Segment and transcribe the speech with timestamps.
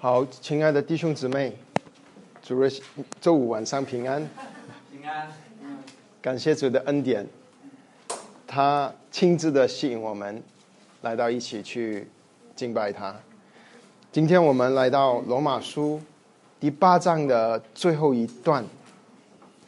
[0.00, 1.52] 好，亲爱的弟兄姊妹，
[2.40, 2.70] 主日
[3.20, 4.24] 周五晚上平安，
[4.92, 5.28] 平安。
[6.22, 7.26] 感谢主的恩典，
[8.46, 10.40] 他亲自的吸引我们
[11.02, 12.06] 来到一起去
[12.54, 13.12] 敬拜他。
[14.12, 16.00] 今天我们来到罗马书
[16.60, 18.64] 第八章的最后一段。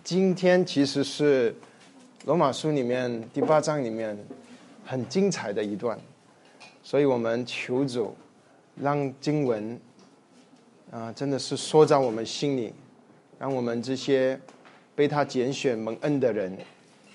[0.04, 1.52] 今天其实是
[2.24, 4.16] 罗马书里面第八章里面
[4.86, 5.98] 很精彩的一段，
[6.84, 8.14] 所以我们求主
[8.76, 9.76] 让经文
[10.90, 12.74] 啊，真的是说在我们心里，
[13.38, 14.38] 让我们这些
[14.96, 16.56] 被他拣选蒙恩的人，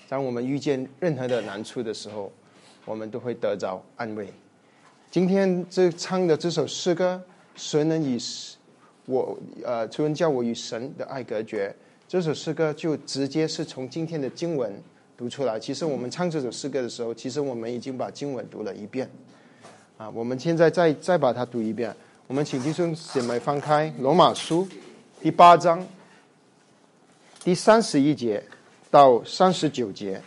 [0.07, 2.31] 当我们遇见任何的难处的时候，
[2.85, 4.29] 我们都会得着安慰。
[5.11, 7.21] 今天这唱的这首诗歌，
[7.55, 8.17] 谁能与
[9.07, 11.75] 我呃，主人叫我与神的爱隔绝？
[12.07, 14.71] 这首诗歌就直接是从今天的经文
[15.17, 15.59] 读出来。
[15.59, 19.09] 其实我们唱这首诗歌的时候，其实我们已经把经文读了一遍。
[19.97, 21.93] 啊，我们现在再再把它读一遍。
[22.27, 24.65] 我们请弟兄姐妹翻开《罗马书》
[25.21, 25.85] 第八章
[27.43, 28.43] 第三十一节
[28.89, 30.17] 到三十九节，《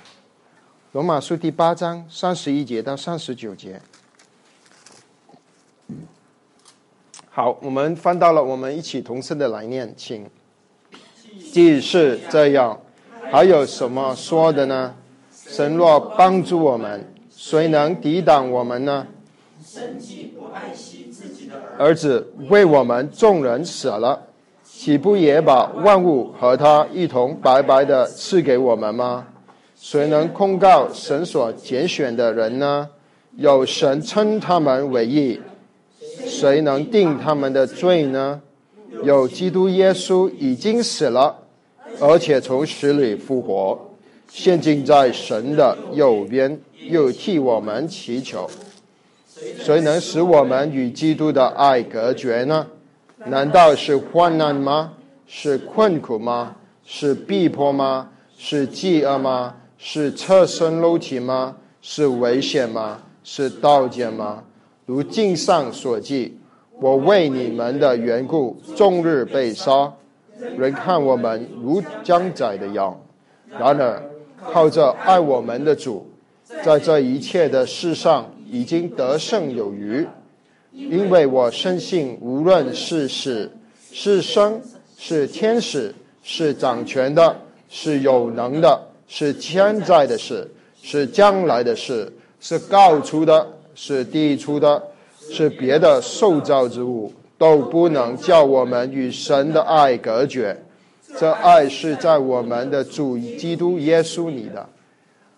[0.92, 3.82] 罗马书》第八章三十一节到三十九节。
[7.28, 10.24] 好，我们翻到了，我们一起同声的来念，请。
[11.52, 12.80] 既是这样，
[13.32, 14.94] 还有什么说的呢？
[15.32, 19.08] 神若帮助我们，谁能抵挡我们呢？
[19.66, 21.07] 神既不爱惜
[21.78, 24.20] 儿子，为我们众人死了，
[24.64, 29.26] 岂不也把万物和他一同白白的赐给我们吗？
[29.80, 32.88] 谁能控告神所拣选的人呢？
[33.36, 35.40] 有神称他们为义，
[36.26, 38.40] 谁能定他们的罪呢？
[39.04, 41.36] 有基督耶稣已经死了，
[42.00, 43.78] 而且从死里复活，
[44.28, 48.50] 现今在神的右边，又替我们祈求。
[49.58, 52.66] 谁能使我们与基督的爱隔绝呢？
[53.26, 54.94] 难道是患难吗？
[55.26, 56.56] 是困苦吗？
[56.84, 58.10] 是逼迫吗？
[58.36, 59.54] 是饥饿吗？
[59.76, 61.56] 是侧身露体吗？
[61.80, 63.02] 是危险吗？
[63.22, 64.42] 是刀剑吗？
[64.86, 66.38] 如经上所记。
[66.80, 69.92] 我为你们的缘故，终日被杀，
[70.56, 72.96] 人看我们如将宰的羊。
[73.50, 74.00] 然而，
[74.50, 76.06] 靠着爱我们的主，
[76.62, 80.06] 在这一切的事上已经得胜有余。
[80.72, 83.50] 因为我深信，无论是死
[83.92, 84.60] 是生，
[84.96, 87.36] 是天使，是掌权的，
[87.68, 90.50] 是有能的，是现在的事，
[90.82, 94.82] 是将来的事，是告出的，是递出的。
[95.30, 100.56] 是别的受造之物都不能叫我们与神的爱隔绝，
[101.18, 104.66] 这爱是在我们的主基督耶稣里的。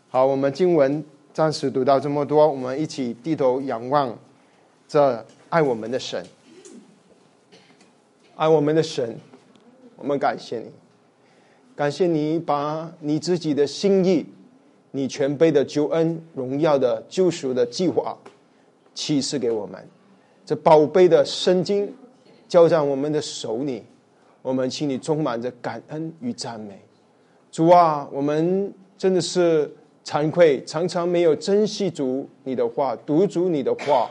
[0.09, 1.05] 好，我们经文
[1.41, 4.15] 暂时读到这么多，我们一起低头仰望
[4.87, 6.23] 这爱我们的神，
[8.37, 9.19] 爱我们的神，
[9.97, 10.67] 我们感谢你，
[11.75, 14.27] 感谢你把你自己的心意、
[14.91, 18.15] 你全备的救恩、荣耀的救赎的计划。
[18.95, 19.83] 启示给我们，
[20.45, 21.91] 这宝贝的圣经
[22.49, 23.83] 交在我们的手里，
[24.43, 26.79] 我们心里充满着感恩与赞美。
[27.51, 29.75] 主啊，我们真的是
[30.11, 34.11] 惭愧，常常没有珍惜主你的话，读主你的话。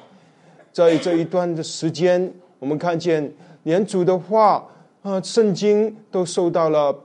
[0.72, 3.30] 在这一段的时间，我们看见
[3.64, 4.66] 连主的话
[5.02, 6.98] 啊，圣经都受到了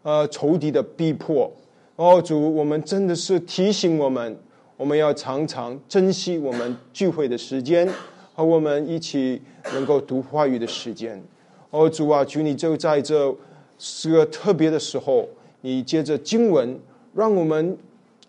[0.00, 1.52] 呃仇敌的逼迫。
[1.96, 4.34] 哦，主，我们真的是提醒我们。
[4.78, 7.86] 我们要常常珍惜我们聚会的时间，
[8.34, 9.42] 和我们一起
[9.74, 11.22] 能够读话语的时间。
[11.68, 13.36] 哦，主啊，求你就在这
[13.76, 15.28] 是个特别的时候，
[15.60, 16.80] 你接着经文，
[17.12, 17.76] 让我们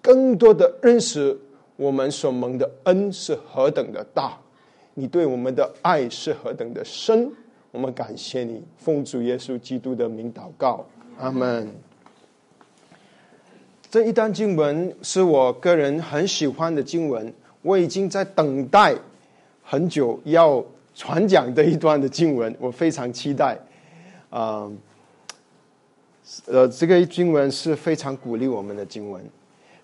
[0.02, 1.38] 更多的认识
[1.76, 4.38] 我们所蒙的恩是何等的大，
[4.94, 7.32] 你对我们的爱是何等的深。
[7.72, 10.86] 我们感谢你，奉主耶稣基督的名祷告，
[11.20, 11.72] 阿门。
[13.92, 17.32] 这一段经文是我个人很喜欢的经文，
[17.62, 18.96] 我已经在等待
[19.64, 20.64] 很久要
[20.96, 23.58] 传讲这一段的经文，我非常期待。
[24.30, 24.70] 啊，
[26.46, 29.24] 呃，这个经文是非常鼓励我们的经文。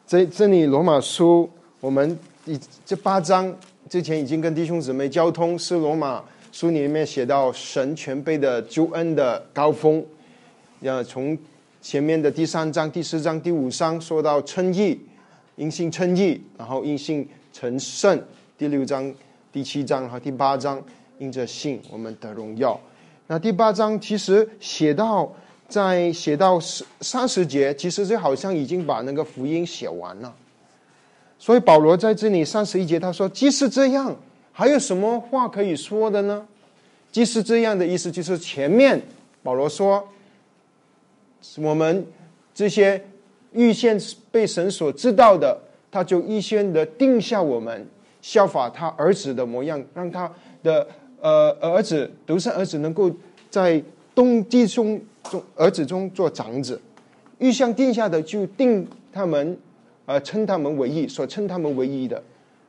[0.07, 1.50] 这这里罗马书，
[1.80, 3.54] 我们一这八章
[3.90, 10.06] 之前已经跟弟兄姊妹交通，是罗马书里面写到神全备的救恩的高峰，
[10.81, 11.38] 要从。
[11.81, 15.00] 前面的第三章、第四章、第五章说到称义，
[15.56, 18.19] 因信称义，然后因信成圣。
[18.57, 19.13] 第六章、
[19.54, 20.81] 第七章和第八章
[21.19, 22.75] 因着信我们得荣耀。
[23.28, 25.31] 那第八章其实写到
[25.67, 30.33] 在写到十三十节，其实就好像已经把那个福音写完了。
[31.38, 34.15] 所以保罗在这里三十一节他说：“即使这样，
[34.51, 36.47] 还有什么话可以说的呢？
[37.12, 39.01] 即是这样的意思，就是前面
[39.44, 40.07] 保罗说，
[41.57, 42.06] 我们
[42.53, 43.03] 这些
[43.51, 44.00] 预先
[44.31, 45.57] 被神所知道的，
[45.91, 47.88] 他就预先的定下我们
[48.21, 50.31] 效法他儿子的模样，让他
[50.63, 50.88] 的
[51.21, 53.11] 呃儿子独生儿子能够
[53.50, 53.81] 在
[54.15, 56.81] 东弟兄中儿子中做长子。
[57.38, 59.57] 预先定下的就定他们，
[60.06, 62.23] 呃，称他们为义，所称他们为义的。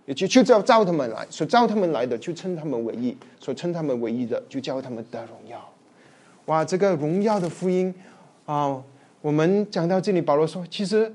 [0.06, 5.72] 也就就叫召他们来，所召他们来的就称他们为义，所称他们为义的就叫他们得荣耀。
[6.46, 7.92] 哇，这个荣耀的福音
[8.44, 8.80] 啊！
[9.20, 11.12] 我们讲到这里，保罗说，其实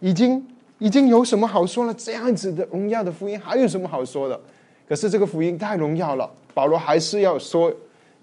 [0.00, 0.44] 已经
[0.78, 1.94] 已经有什么好说了？
[1.94, 4.40] 这样子的荣耀的福音还有什么好说的？
[4.88, 7.72] 可是这个福音太荣耀了，保罗还是要说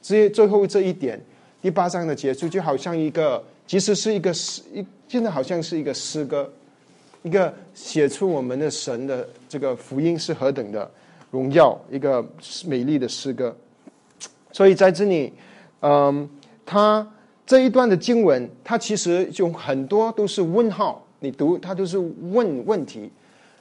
[0.02, 1.18] 这最后这一点。
[1.62, 6.50] 第八章的结束就好像一个，其实是一个诗，一现在好像是一个诗歌。
[7.22, 10.90] 一个写出我们的神的这个福音是何等的
[11.32, 12.26] 荣耀，一个
[12.66, 13.54] 美丽的诗歌。
[14.54, 15.34] 所以在这里，
[15.82, 16.30] 嗯，
[16.66, 17.06] 他
[17.46, 23.12] 这一段的经文，它其实就很多都是问号，你读它都是问问题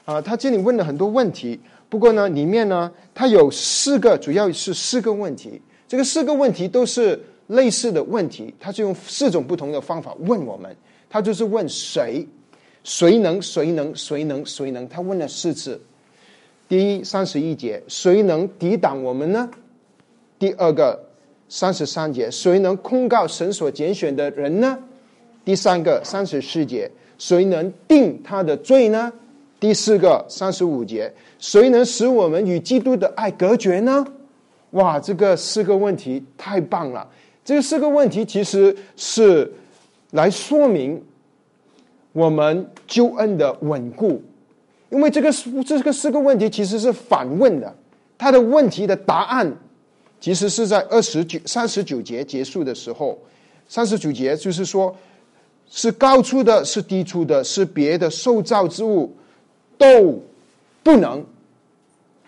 [0.05, 0.23] 啊。
[0.23, 1.59] 他这里问了很多问题，
[1.89, 5.61] 不过呢，里面呢，它有四个，主要是四个问题。
[5.89, 10.75] 这个四个问题都是类似的问题，他就用四种不同的方法问我们。
[11.11, 12.27] 他就是问谁。
[12.85, 13.43] 谁能？
[13.43, 13.95] 谁能？
[13.95, 14.47] 谁能？
[14.47, 14.89] 谁能？
[14.89, 15.79] 他问了四次。
[16.69, 19.51] 第一，三十一节，谁能抵挡我们呢？
[20.39, 20.99] 第二个，
[21.49, 24.79] 三十三节，谁能控告神所拣选的人呢？
[25.45, 29.13] 第三个，三十四节，谁能定他的罪呢？
[29.59, 34.07] 第四个，三十五节，谁能使我们与基督的爱隔绝呢？
[34.73, 37.09] 哇，这个四个问题太棒了！
[37.49, 39.51] 这四个问题其实是
[40.11, 41.03] 来说明。
[42.13, 44.21] 我们救恩的稳固，
[44.91, 45.33] 因为这个
[45.65, 47.75] 这个四个问题其实是反问的，
[48.19, 49.51] 他的问题的答案
[50.21, 53.19] 其实是在二十九三十九节结束的时候，
[53.67, 54.95] 三十九节就是说，
[55.71, 59.15] 是高出的，是低出的，是别的受造之物
[59.79, 60.21] 都
[60.83, 61.25] 不能，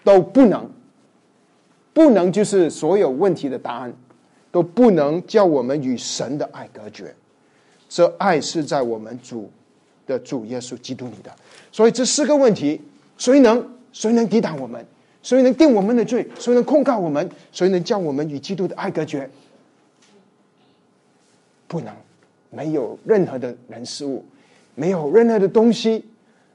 [0.03, 0.71] 都不能，
[1.93, 3.93] 不能就是所有问题的答案
[4.51, 7.15] 都不能叫我们与神的爱隔绝，
[7.89, 9.51] 这爱是在我们主。
[10.07, 11.31] 的主耶稣基督里的，
[11.71, 12.81] 所以这四个问题，
[13.17, 14.85] 谁能谁能抵挡我们？
[15.23, 16.29] 谁能定我们的罪？
[16.37, 17.31] 谁能控告我们？
[17.53, 19.31] 谁能叫我们与基督的爱隔绝？
[21.69, 21.95] 不能，
[22.51, 24.25] 没有任何的人事物，
[24.75, 26.05] 没有任何的东西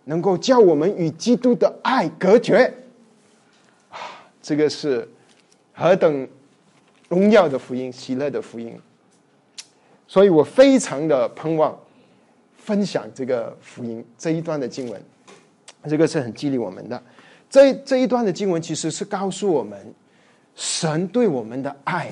[0.04, 2.74] 能够叫我们与基督的爱隔绝。
[3.90, 5.08] 啊，这个是
[5.72, 6.28] 何等
[7.10, 8.80] 荣耀的福音，喜乐的福音！
[10.08, 11.78] 所以我非常的盼望。
[12.58, 15.00] 分享这个福音这一段的经文，
[15.88, 17.00] 这个是很激励我们的。
[17.48, 19.94] 这这一段的经文其实是告诉我们，
[20.56, 22.12] 神对我们的爱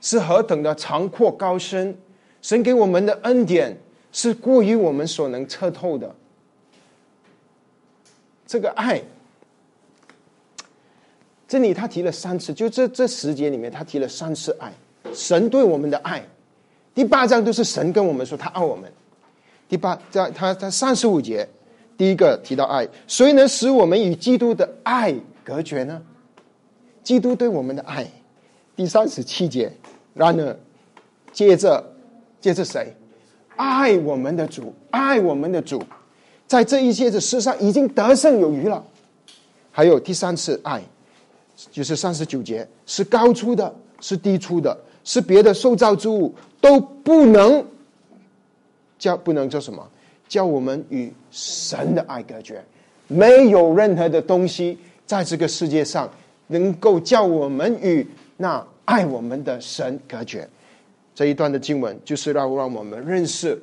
[0.00, 1.92] 是何等的长阔高深，
[2.40, 3.76] 神给我们的恩典
[4.12, 6.14] 是过于我们所能测透的。
[8.46, 9.02] 这个爱，
[11.52, 14.72] 这里他提了三次，就这这十节里面他提了三次爱，
[15.12, 16.26] 神对我们的爱。
[16.94, 18.90] 第八章都是神跟我们说他爱我们。
[19.68, 21.46] 第八，在他他三十五节，
[21.94, 25.14] 第一个提到爱，谁能使我们与基督的爱
[25.44, 26.00] 隔绝呢？
[27.02, 28.10] 基督对我们的爱。
[28.74, 29.70] 第三十七节，
[30.14, 30.58] 然而
[31.34, 31.84] 接着
[32.40, 32.96] 接着谁？
[33.56, 35.82] 爱我们的主，爱我们的主，
[36.46, 38.82] 在这一切的事上已经得胜有余了。
[39.70, 40.82] 还有第三次爱，
[41.70, 47.64] 就是三十九节，是高出的，是低出的，是别的受造之物都不能。
[48.98, 49.84] 叫不能叫什么？
[50.28, 52.64] 叫我们与神的爱隔绝，
[53.08, 56.08] 没有任何的东西在这个世界上
[56.46, 58.06] 能够叫我们与
[58.36, 60.48] 那爱我们的神隔绝。
[61.14, 63.60] 这一段的经文就是让让我们认识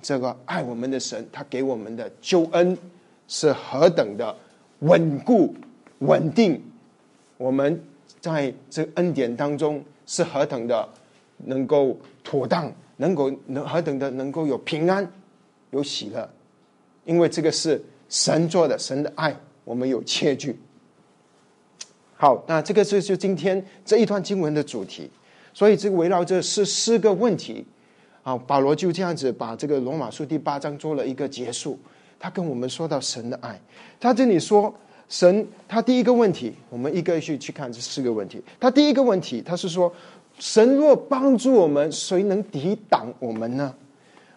[0.00, 2.78] 这个爱我们的神，他给我们的救恩
[3.26, 4.34] 是何等的
[4.78, 5.54] 稳固
[5.98, 6.62] 稳定。
[7.38, 7.82] 我们
[8.20, 10.86] 在这恩典当中是何等的
[11.38, 12.70] 能够妥当。
[13.00, 15.08] 能够能何等的能够有平安，
[15.70, 16.28] 有喜乐，
[17.04, 20.58] 因为这个是神做的，神的爱，我们有切据。
[22.16, 25.08] 好，那这个是就今天这一段经文的主题，
[25.54, 27.64] 所以这个围绕着是四个问题
[28.24, 28.36] 啊。
[28.36, 31.78] 保罗就这样子把这个罗马书第八章做了一个结束。
[32.18, 33.60] 他跟我们说到神的爱，
[34.00, 34.74] 他这里说
[35.08, 38.42] 神，他第一个问题，我们一个一个去看这四个问题。
[38.60, 39.92] 他第一个问题，他是说。
[40.40, 43.74] 神若帮助我们，谁能抵挡我们呢？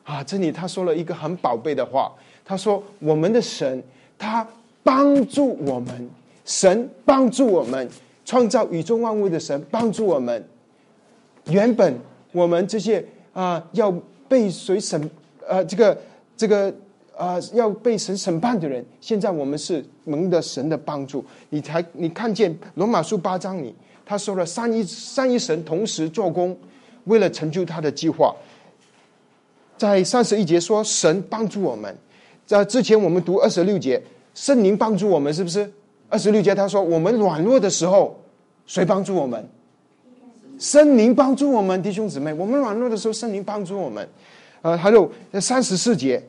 [0.04, 2.12] 啊，这里他说了一个很宝贝的话，
[2.44, 3.84] 他说：“我们的神，
[4.18, 4.44] 他
[4.82, 6.10] 帮助我们，
[6.44, 7.88] 神帮助我们，
[8.26, 10.44] 创造宇宙万物的神帮助我们。
[11.46, 11.96] 原本
[12.32, 13.94] 我们这些啊要
[14.28, 15.08] 被谁审
[15.48, 15.96] 呃这个
[16.36, 16.74] 这个
[17.22, 21.24] 啊要被神审判的人，现在我们是蒙的神的帮助。
[21.50, 26.58] 你才你看见罗马书八章里，他说了三一三一神同时做工，
[27.04, 28.36] 为了成就他的计划。
[29.78, 31.96] 在三十一节说神帮助我们，
[32.48, 34.02] 在之前我们读二十六节，
[34.34, 35.72] 圣灵帮助我们，是不是？
[36.10, 38.20] 二十六节他说我们软弱的时候，
[38.66, 39.48] 谁帮助我们？
[40.58, 44.08] 圣灵帮助我们，弟兄姊妹，我们软弱的时候，圣灵帮助我们。
[44.64, 46.22] 呃，还有三十四节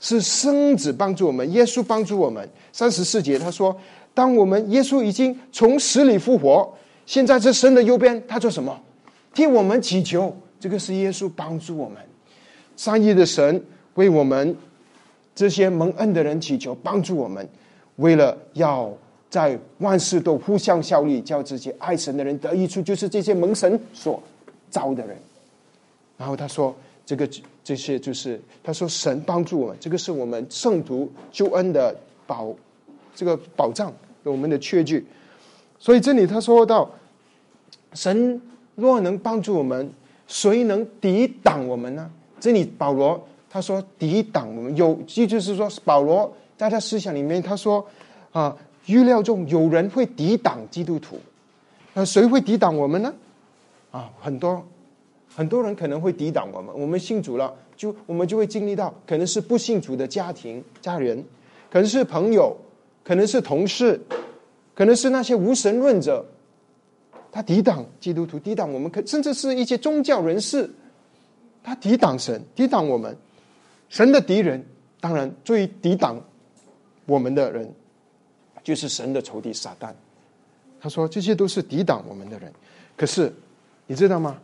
[0.00, 2.48] 是圣子帮助我们，耶稣帮助我们。
[2.72, 3.76] 三十四节他说，
[4.14, 6.72] 当我们耶稣已经从死里复活，
[7.06, 8.80] 现在这神的右边，他做什么？
[9.34, 10.34] 替我们祈求。
[10.60, 11.96] 这个是耶稣帮助我们。
[12.76, 13.64] 善意的神
[13.94, 14.56] 为我们
[15.34, 17.48] 这些蒙恩的人祈求帮助我们，
[17.96, 18.92] 为了要
[19.30, 24.20] 在万事都互相效力，叫这些爱神的人得益处，就是这些蒙神所
[24.68, 25.16] 招的人。
[26.16, 26.74] 然后他说
[27.06, 27.28] ：“这个
[27.68, 31.94] 这些就是他说神帮助我们，这个是我们圣徒救恩的
[32.26, 32.50] 保
[33.14, 35.06] 这个保障，我们的确据。
[35.78, 36.90] 所以这里他说到，
[37.92, 38.40] 神
[38.74, 39.92] 若能帮助我们，
[40.26, 42.10] 谁能抵挡我们呢？”
[42.40, 47.86] 这里保罗他说抵挡我们有，也就是说保罗在他思想里面他说
[48.32, 48.56] 啊，
[48.86, 51.18] 预料中有人会抵挡基督徒，
[51.92, 53.12] 那谁会抵挡我们呢？
[53.90, 54.66] 啊，很多
[55.38, 56.74] 很多人可能会抵挡我们。
[56.76, 61.24] 我们信主了，就我们就会经历到，可能是不信主的家庭家人，
[61.70, 62.56] 可能是朋友，
[63.04, 64.00] 可能是同事，
[64.74, 66.26] 可能是那些无神论者，
[67.30, 70.68] 他抵挡基督徒，抵挡我们，可甚至是一些宗教人士。
[71.62, 73.16] 他抵挡神，抵挡我们，
[73.88, 74.66] 神的敌人，
[75.00, 76.20] 当然最抵挡
[77.06, 77.72] 我们的人，
[78.64, 79.92] 就是神的仇敌撒旦。
[80.80, 82.52] 他说这些都是抵挡我们的人，
[82.96, 83.32] 可是
[83.86, 84.40] 你知道吗？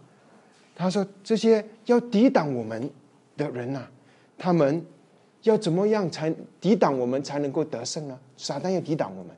[0.74, 2.90] 他说这些要抵挡我们
[3.36, 3.86] 的人呐，
[4.36, 4.84] 他们
[5.42, 8.18] 要怎么样才抵挡我们才能够得胜呢？
[8.36, 9.34] 撒旦要抵挡我们，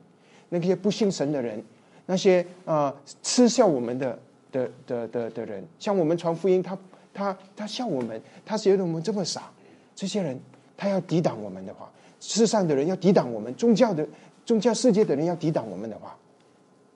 [0.49, 1.63] 那些不信神的人，
[2.05, 4.19] 那些啊嗤笑我们的
[4.51, 6.77] 的的的的人，像我们传福音，他。
[7.13, 9.49] 他他笑我们，他觉得我们这么傻。
[9.95, 10.39] 这些人，
[10.77, 14.07] 他要抵挡我们的话，世上的人要抵挡我们，宗教的
[14.45, 16.15] 宗教世界的人要抵挡我们的话，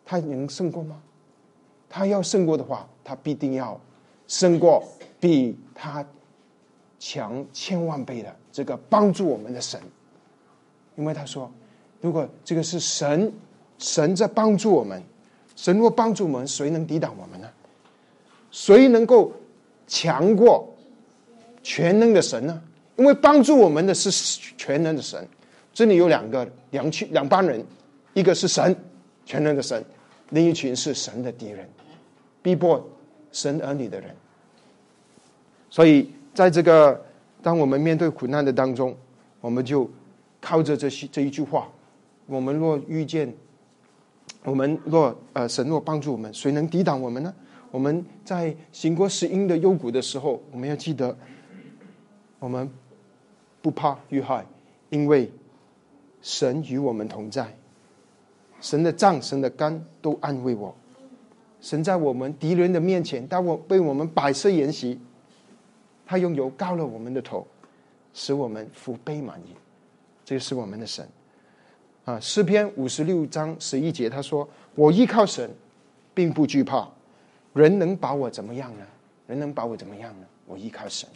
[0.05, 1.01] 他能胜过吗？
[1.89, 3.81] 他要胜过的话，他必定要
[4.31, 4.81] 胜过
[5.19, 6.05] 比他
[6.97, 9.77] 强千万倍的这个帮助我们的神。
[10.95, 11.51] 因为他说，
[11.99, 13.29] 如果这个是神，
[13.77, 15.03] 神在帮助我们，
[15.57, 17.49] 神若帮助我们，谁能抵挡我们呢？
[18.51, 19.33] 谁能够？
[19.87, 20.73] 强过
[21.61, 22.61] 全能的神呢？
[22.95, 24.09] 因为帮助我们的是
[24.55, 25.27] 全能的神。
[25.73, 27.61] 这里有两个两群两帮人，
[28.13, 28.73] 一个是神
[29.25, 29.83] 全能的神，
[30.29, 31.67] 另一群是神的敌人，
[32.41, 32.81] 逼迫
[33.33, 34.15] 神儿女的人。
[35.71, 37.01] 所以，在这个
[37.41, 38.93] 当我们面对苦难的当中，
[39.39, 39.89] 我们就
[40.41, 41.67] 靠着这些这一句话：
[42.27, 43.33] 我们若遇见，
[44.43, 47.33] 我们若呃神若帮助我们，谁能抵挡我们呢？
[47.71, 51.17] 我们在行过死荫的幽谷的时候，我们要记得，
[52.37, 52.69] 我们
[53.61, 54.45] 不怕遇害，
[54.89, 55.31] 因为
[56.21, 57.47] 神与我们同在。
[58.59, 60.75] 神的杖、神的肝都安慰我。
[61.61, 64.99] 神在我们敌人的面前，当我被我们摆设筵席，
[66.11, 67.47] 他用油膏了我们的头，
[68.13, 69.55] 使我们福杯满溢。
[70.25, 71.07] 这是我们的神。
[72.03, 75.49] 啊，诗篇五十六章十一节，他说：“我依靠神，
[76.13, 76.85] 并不惧怕。”
[77.55, 78.85] 人能把我怎么样呢？
[79.25, 80.27] 人能把我怎么样呢？
[80.45, 81.07] 我依靠神。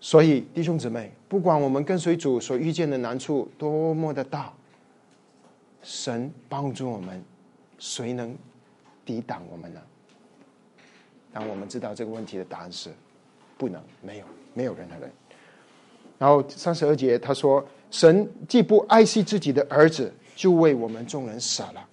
[0.00, 4.50] 所以弟兄姊妹，不管我们跟随主所遇见的难处多么的大，
[5.82, 7.22] 神帮助我们，
[7.78, 8.34] 谁能
[9.04, 9.82] 抵挡我们呢？
[11.30, 12.90] 当我们知道这个问题的答案是
[13.56, 15.10] 不能，没有，没有任何人。
[16.18, 21.84] 然后三十二节他说：“神既不爱惜自己的儿子，就为我们众人舍了。”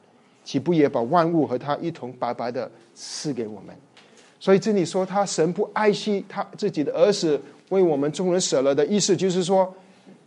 [0.43, 3.75] 岂不也把万物和他一同白白的赐给我们？
[4.39, 7.39] 所以这里说他神不爱惜他自己的儿子，
[7.69, 9.71] 为我们众人舍了的意思，就是说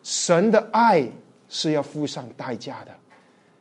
[0.05, 1.07] 神的爱
[1.49, 2.93] 是要付上代价的。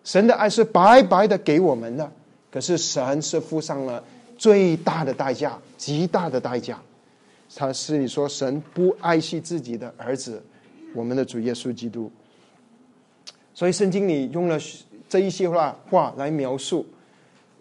[0.03, 2.09] 神的爱是白白的给我们的，
[2.51, 4.03] 可是神是付上了
[4.37, 6.79] 最大的代价，极大的代价。
[7.55, 10.41] 他是你说神不爱惜自己的儿子，
[10.93, 12.11] 我们的主耶稣基督。
[13.53, 14.59] 所以圣经里用了。
[15.09, 16.83] 这一些话话来描述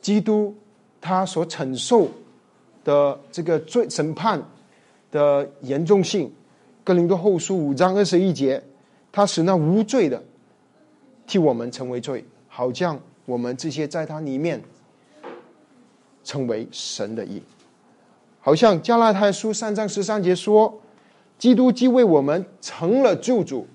[0.00, 0.56] 基督
[1.02, 2.08] 他所承受
[2.82, 4.42] 的这个罪审判
[5.11, 6.32] 的严重性。
[6.82, 8.62] 哥林多后书五章二十一节，
[9.11, 10.25] 他使那无罪的
[11.26, 14.58] 替我们成为罪，好像我们这些在他里面
[16.25, 17.42] 成为神的义。
[18.44, 20.82] 好像加拉太书三章十三节说，
[21.38, 23.66] 基督既为我们成了救主，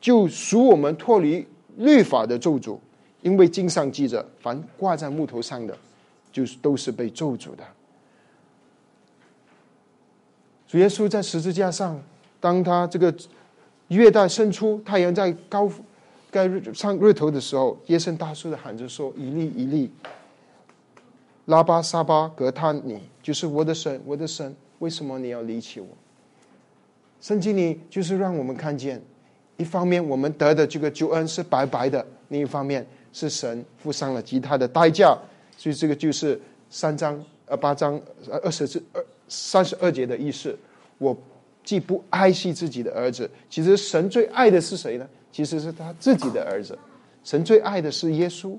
[0.00, 2.78] 就赎我们脱离律法的咒诅，
[3.22, 5.78] 因为经上记着，凡挂在木头上的，
[6.32, 7.64] 就是都是被咒诅的。
[10.66, 12.02] 主耶稣在十字架上，
[12.40, 13.14] 当他这个
[13.86, 15.70] 月带伸出，太阳在高
[16.28, 19.88] 该上日头的时候，耶圣大叔的喊着说：“一粒一粒，
[21.46, 25.88] 拉巴沙巴格他尼，就是我的神，我的神，为什么你要离弃我？”
[27.20, 29.00] 圣经里就是让我们看见，
[29.56, 35.16] 一方面我们得的这个救恩是白白的，另一方面是神付上了极大的代价，
[35.56, 38.00] 所以这个就是三章呃八章
[38.30, 40.56] 呃二十二三十二节的意思。
[40.98, 41.16] 我
[41.64, 45.08] 既不爱惜自己的儿子，其实神最爱的是谁呢？
[45.32, 46.78] 其实是他自己的儿子。
[47.24, 48.56] 神最爱的是耶稣，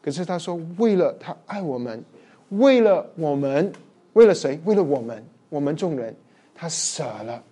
[0.00, 2.02] 可是他说，为了他爱我们，
[2.50, 3.72] 为了我们，
[4.14, 4.58] 为了谁？
[4.64, 6.14] 为了我们，我们众人，
[6.54, 7.42] 他舍了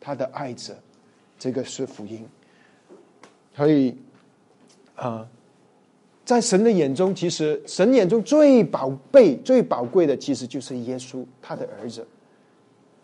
[0.00, 0.76] 他的爱子。
[1.38, 2.26] 这个是福音。
[3.54, 3.94] 所以
[4.96, 5.26] 啊，
[6.24, 12.06] 在神的眼中，其实神眼中最宝贝、最宝贵的，其实就是耶稣，他的儿子。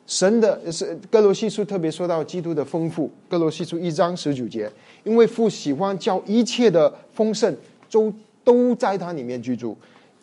[0.07, 4.71] 神的是哥罗西书特别说到基督的丰富，哥罗西书一章十九节，
[5.05, 7.55] 因为父喜欢叫一切的丰盛
[7.91, 9.77] 都都在他里面居住。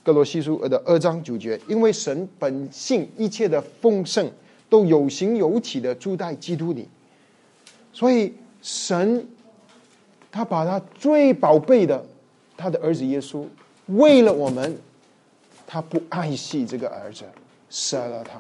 [0.07, 4.31] 哥罗西书的二章九节，因为神本性一切的丰盛
[4.69, 6.87] 都有形有体的住在基督里，
[7.91, 9.27] 所以神
[10.31, 12.01] 他把他最宝贝的
[12.55, 13.43] 他的儿子耶稣，
[13.87, 14.77] 为了我们，
[15.65, 17.25] 他不爱惜这个儿子，
[17.69, 18.39] 舍了他。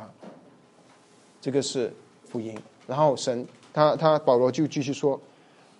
[1.41, 1.91] 这个是
[2.29, 2.57] 福音，
[2.87, 5.19] 然后神他他保罗就继续说，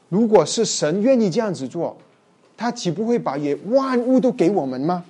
[0.10, 1.96] 如果是神愿意这样子做，
[2.58, 5.06] 他岂不会把也万物都给我们吗？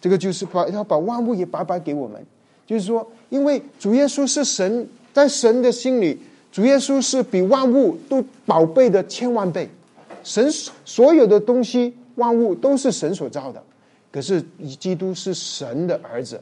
[0.00, 2.24] 这个就是把他把万物也白白给我们，
[2.66, 6.18] 就是说，因为主耶稣是神，在神的心里，
[6.50, 9.68] 主耶稣是比万物都宝贝的千万倍，
[10.24, 10.50] 神
[10.84, 13.62] 所有的东西万物都是神所造的，
[14.10, 14.42] 可是
[14.78, 16.40] 基督是神的儿子，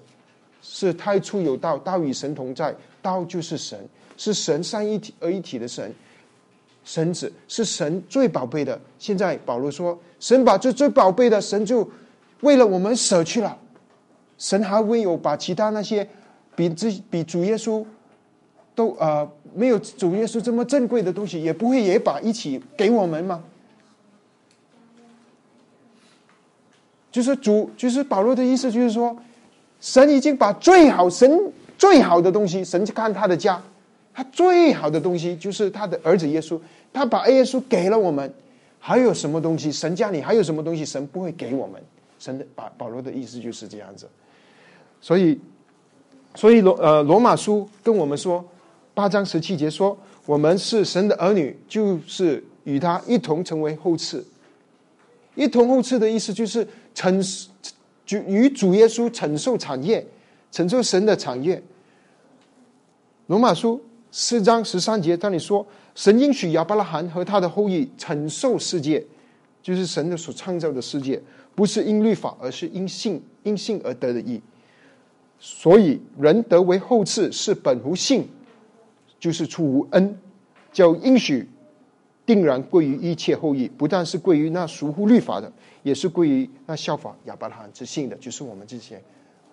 [0.63, 2.75] 是太初有道，道与神同在。
[3.01, 3.79] 道就是神，
[4.17, 5.95] 是神三一体而一体的神，
[6.85, 8.79] 神子是神最宝贝的。
[8.99, 11.89] 现在保罗说，神把这最宝贝的神就
[12.41, 13.57] 为了我们舍去了，
[14.37, 16.09] 神还会有把其他那些
[16.55, 17.85] 比这比主耶稣
[18.75, 23.43] 都呃没有主耶稣这么珍贵的东西，也不会也把一起给我们吗？
[27.11, 29.17] 就是主，就是保罗的意思，就是说，
[29.81, 31.53] 神已经把最好神。
[31.79, 33.63] 最好的东西，神去看他的家，
[34.13, 36.61] 他最好的东西就是他的儿子耶稣，
[36.93, 38.35] 他把耶稣给了我们，
[38.81, 39.71] 还有什么东西？
[39.71, 40.85] 神家里还有什么东西？
[40.85, 41.81] 神不会给我们。
[42.19, 44.09] 神的保保罗的意思就是这样子，
[45.01, 45.41] 所以，
[46.35, 48.45] 所以罗呃罗马书跟我们说，
[48.95, 54.25] 八章十七节说，我们是神的儿女，就是与他一同成为后赐，
[55.35, 57.23] 一同后赐的意思就是承
[58.05, 60.07] 就与主耶稣承受产业。
[60.51, 61.63] 承受神的产业。
[63.27, 63.79] 罗马书
[64.11, 69.05] 四章十三节，当你说神应许亚伯拉罕和他的后裔承受世界，
[69.63, 71.23] 就是神的所创造的世界，
[71.59, 74.41] 不是因律法，而是因信，因信而得的义。
[75.41, 78.29] 所以人得为后赐，是本无信，
[79.19, 80.17] 就是出无恩，
[80.73, 81.49] 叫应许
[82.25, 89.03] 定然归于一切后裔，不但是归于那属乎律法的，也是归于那效法亚伯拉罕之信的，就是我们这些。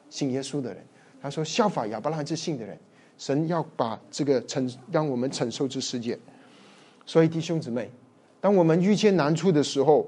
[0.07, 0.85] 信耶稣的人，
[1.19, 2.77] 他说效法亚伯拉罕之信的人，
[3.17, 6.15] 神要把这个承让我们承受这世界。
[7.03, 7.89] 所以弟兄姊妹，
[8.39, 10.07] 当我们遇见难处的时候，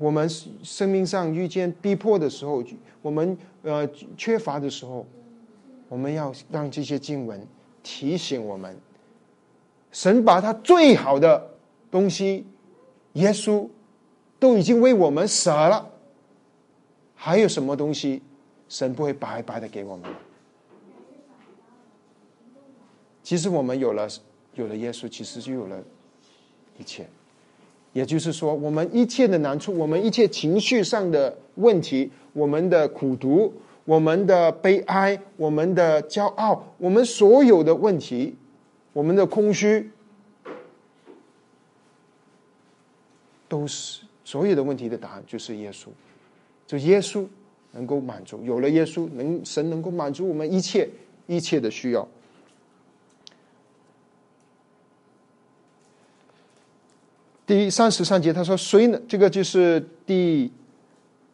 [0.00, 0.26] 我们
[0.62, 2.64] 生命上遇见逼迫的时候，
[3.02, 3.86] 我们呃
[4.16, 5.06] 缺乏的时候，
[5.90, 7.46] 我们要让这些经文
[7.82, 8.74] 提醒我们，
[9.92, 11.50] 神把他最好的
[11.90, 12.46] 东西，
[13.12, 13.68] 耶稣
[14.38, 15.86] 都已经为我们舍了。
[17.14, 18.22] 还有什么东西，
[18.70, 20.10] 神不会白白的给我们？
[23.22, 24.08] 其实我们有了
[24.54, 25.78] 有了耶稣，其实就有了
[26.78, 27.06] 一切。
[27.92, 33.52] 也就是说，我们一切的难处，我们一切情绪上的问题，我们的苦读，
[33.84, 38.36] 我们的悲哀，我们的骄傲，我们所有的问题，
[38.92, 39.90] 我们的空虚，
[43.48, 45.88] 都是所有的问题的答案，就是耶稣。
[46.68, 47.26] 就耶稣
[47.72, 50.88] 能够满足，有了耶稣，能神能够满足我们一切
[51.26, 52.06] 一切的需要。
[57.50, 59.02] 第三十三节他说：“谁能？
[59.08, 60.48] 这个就是第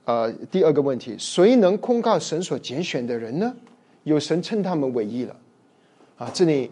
[0.07, 3.55] 呃第二个问题，谁能控告神所拣选的人呢？
[4.05, 5.37] 有神称他们为义了。
[6.17, 6.71] 啊，这里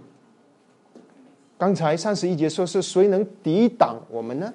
[1.59, 4.51] 刚才三十一节说是谁能抵挡我们呢？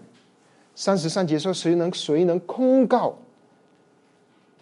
[0.73, 3.15] 三十三节说谁能谁能控告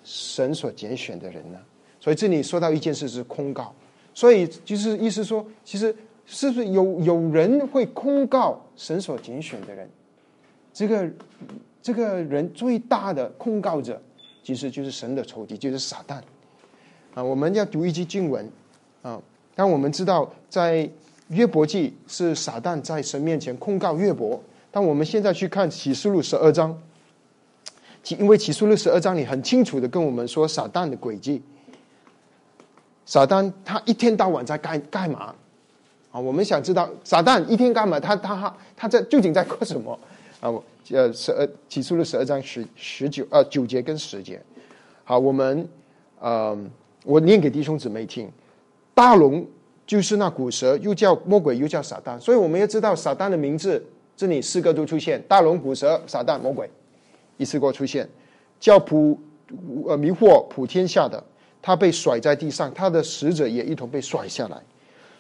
[0.04, 1.58] 神所拣选的人呢？
[2.02, 3.74] 所以这里说到一件事是控告，
[4.14, 9.90] 所以就是意思说，其实是不是有有人会控告神所拣选的人？
[10.78, 11.10] 这个
[11.82, 14.00] 这个人最大的控告者，
[14.44, 16.22] 其实就是神的仇敌，就是撒旦。
[17.16, 18.48] 啊，我们要读一句经文
[19.02, 19.20] 啊，
[19.56, 20.88] 当我们知道在
[21.30, 26.80] 约伯记是撒旦在神面前控告约伯，当我们现在去看启示录十二章，
[28.10, 31.42] 因为启示录十二章里很清楚的跟我们说撒旦的轨迹。
[33.04, 35.34] 撒旦他一天到晚在干干嘛？
[36.12, 38.00] 啊，我们想知道撒旦一天干嘛？
[38.00, 40.00] 他他他在究竟在做什么？
[40.40, 44.42] 啊，我呃十二起初的十二章十十九呃九节跟十节。
[45.04, 45.68] 好，我们
[46.20, 46.58] 呃
[47.04, 48.32] 我念给弟兄姊妹听。
[48.94, 49.46] 大龙
[49.86, 52.20] 就是那古蛇，又叫魔鬼，又叫撒旦。
[52.20, 53.84] 所以我们要知道撒旦的名字，
[54.16, 56.70] 这里四个都出现：大龙、古蛇、撒旦、魔鬼，
[57.38, 58.08] 一次过出现，
[58.60, 59.20] 叫普
[59.88, 61.24] 呃迷惑普天下的。
[61.62, 64.62] 他被甩在地上，他的使者也一同被甩下来。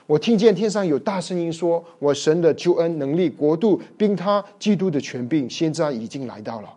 [0.07, 6.73] 我听见天上有大声音说：“我神的救恩能力国度，并他基督的权柄，现在已经来到了。”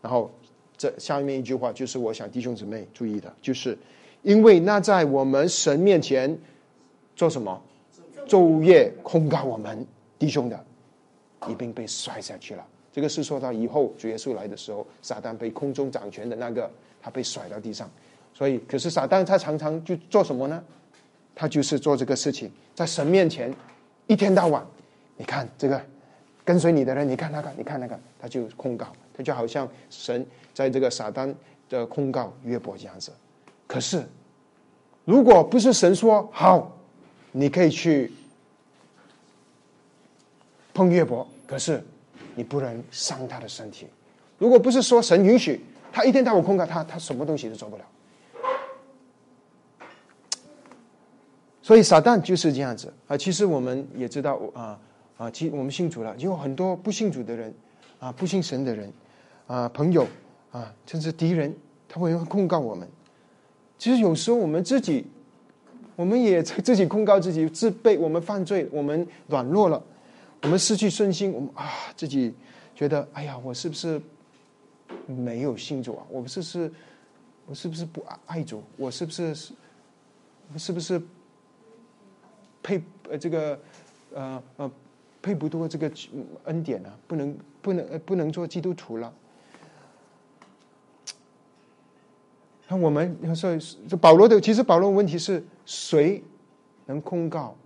[0.00, 0.30] 然后
[0.78, 3.76] 这下面一句话就是我想弟兄姊妹注意的，就是
[4.22, 6.34] 因为那在我们神面前
[7.14, 7.62] 做什么
[8.26, 9.86] 昼夜控告我们
[10.18, 10.58] 弟兄的，
[11.50, 12.66] 已经被摔下去了。
[12.90, 16.70] 这个是说到以后主耶稣来的时候，撒旦被空中掌权的那个，
[17.02, 17.88] 他被甩到地上。
[18.32, 20.64] 所以，可是撒旦他常常就做什么呢？
[21.34, 23.54] 他就是做这个事情，在神面前
[24.06, 24.64] 一天到晚，
[25.16, 25.80] 你看这个
[26.44, 31.32] 跟随你的人，你看那个，你看那个，他就控告，他就好像神在这个撒旦
[31.68, 33.12] 的控告约伯这样子。
[33.66, 34.04] 可是，
[35.04, 36.76] 如果不是神说好，
[37.32, 38.12] 你可以去
[40.74, 41.82] 碰约伯，可是
[42.34, 43.86] 你不能伤他的身体。
[44.38, 47.84] 如果不是说神允许他一天到晚控告他，他什么东西都做不了。
[51.62, 53.16] 所以撒旦就是这样子啊！
[53.16, 54.78] 其实我们也知道啊
[55.18, 57.54] 啊，其实我们信主了，有很多不信主的人
[57.98, 58.90] 啊，不信神的人
[59.46, 60.06] 啊，朋友
[60.50, 61.54] 啊，甚至敌人，
[61.86, 62.88] 他会控告我们。
[63.78, 65.06] 其实有时候我们自己，
[65.96, 69.82] 我们也 自己控告自己，自卑，我们犯罪，我们软弱了，
[70.42, 72.32] 我们失去信心，我们啊，自己
[72.74, 74.00] 觉得哎呀，我是不是
[75.06, 76.06] 没有信主啊？
[76.08, 76.72] 我是不是
[77.46, 78.62] 我是不是不爱主？
[78.78, 79.52] 我是不是是？
[80.56, 81.00] 是不是？
[82.62, 83.58] 配呃这个
[84.14, 84.70] 呃呃
[85.22, 85.90] 配不多这个
[86.44, 89.12] 恩典啊，不能不能不能做基督徒了。
[92.68, 96.22] 那我们要说，这保罗的其实保罗的问题是谁
[96.86, 97.56] 能控告？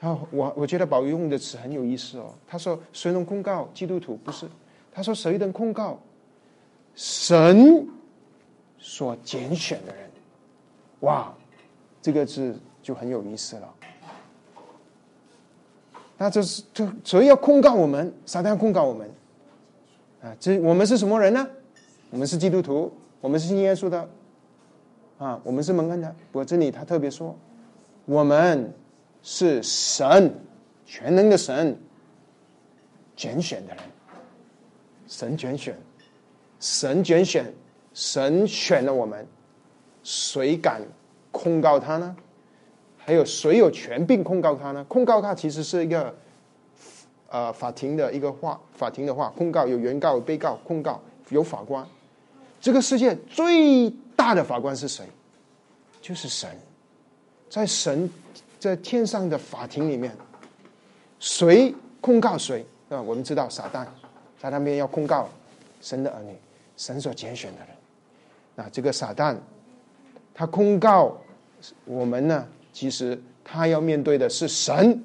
[0.00, 2.32] 啊，我我觉得保罗用的词很有意思哦。
[2.46, 4.16] 他说谁能控告基督徒？
[4.18, 4.48] 不是，
[4.92, 6.00] 他说谁能控告
[6.94, 7.84] 神
[8.78, 10.08] 所拣选的人？
[11.00, 11.34] 哇！
[12.00, 13.74] 这个字就很有意思了。
[16.16, 18.12] 那这是这谁要控告我们？
[18.26, 19.08] 撒旦控告我们
[20.20, 20.34] 啊！
[20.40, 21.48] 这我们是什么人呢？
[22.10, 24.08] 我们是基督徒，我们是信耶稣的
[25.18, 25.40] 啊！
[25.44, 26.12] 我们是蒙恩的。
[26.32, 27.36] 我这里他特别说，
[28.04, 28.72] 我们
[29.22, 30.34] 是神
[30.84, 31.78] 全能的神
[33.14, 33.84] 拣选的人，
[35.06, 35.78] 神拣选，
[36.58, 37.52] 神拣选，
[37.94, 39.24] 神选了我们，
[40.02, 40.82] 谁敢？
[41.38, 42.16] 控告他呢？
[42.96, 44.84] 还有谁有权柄控告他呢？
[44.88, 46.12] 控告他其实是一个
[47.28, 51.86] 呃法庭的一个话，法庭的话，控告有原告、有被告，控告有法官。
[52.60, 55.04] 这个世界最大的法官是谁？
[56.02, 56.50] 就是神，
[57.48, 58.10] 在神
[58.58, 60.12] 在天上的法庭里面，
[61.20, 62.66] 谁控告谁？
[62.88, 63.86] 啊，我们知道撒旦
[64.40, 65.28] 在那边要控告
[65.80, 66.34] 神的儿女，
[66.76, 67.68] 神所拣选的人。
[68.56, 69.36] 那这个撒旦。
[70.34, 71.18] 他控告
[71.84, 75.02] 我们呢，其实他要面对的是神，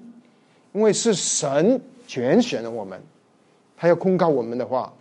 [0.74, 3.02] 因为是神拣选了我们。
[3.78, 4.94] 他要控告我们的话，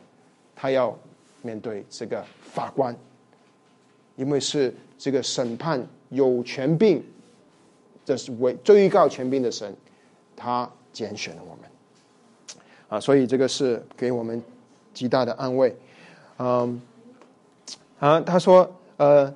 [0.56, 0.96] 他要
[1.42, 2.96] 面对这个法官，
[4.16, 7.02] 因为是这个审判有权柄，
[8.04, 9.74] 这是为最高权柄的神，
[10.34, 11.70] 他拣选了我们。
[12.88, 14.42] 啊，所以这个是给我们
[14.92, 15.76] 极大的安慰。
[16.38, 16.80] 嗯，
[17.98, 19.32] 啊，他说，呃。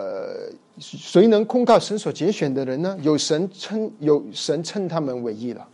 [0.00, 2.96] 呃，谁能控告神所拣选的人呢？
[3.02, 5.68] 有神称有神称他们为义了。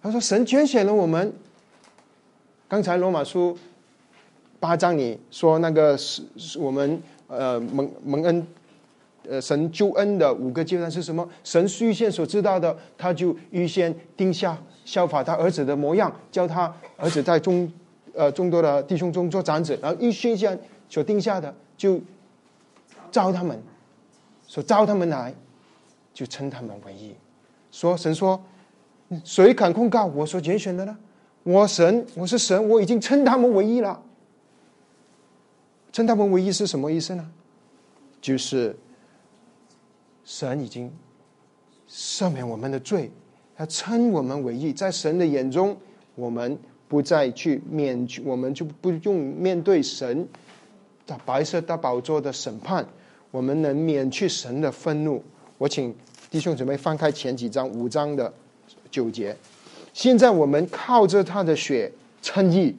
[0.00, 1.32] 他说神拣选了我们。
[2.66, 3.56] 刚才罗马书
[4.58, 8.46] 八章里说那个是是我们呃蒙蒙恩
[9.28, 11.28] 呃神救恩的五个阶段是什么？
[11.44, 17.70] 神预先所知道的，他就预先定下效法他儿子的模样，叫他儿子在众
[18.14, 22.00] 呃众多的弟兄中做长子，然后预先先所定下的就
[23.14, 23.62] 招他们，
[24.44, 25.32] 所招他们来，
[26.12, 27.14] 就称他们为义。
[27.70, 28.42] 说神说，
[29.22, 30.98] 谁敢控告我所拣选的呢？
[31.44, 34.02] 我神，我是神，我已经称他们为义了。
[35.92, 37.30] 称他们为义是什么意思呢？
[38.20, 38.76] 就是
[40.24, 40.92] 神已经
[41.88, 43.12] 赦免我们的罪，
[43.54, 45.76] 他称我们为义，在神的眼中，
[46.16, 50.26] 我们不再去面，我们就不用面对神
[51.06, 52.86] 的白色大宝座的审判，
[53.34, 55.20] 我们能免去神的愤怒。
[55.58, 55.92] 我请
[56.30, 58.32] 弟兄姊妹翻开前几章五章的
[58.92, 59.36] 九节。
[59.92, 61.90] 现在我们靠着他的血
[62.22, 62.72] 称义，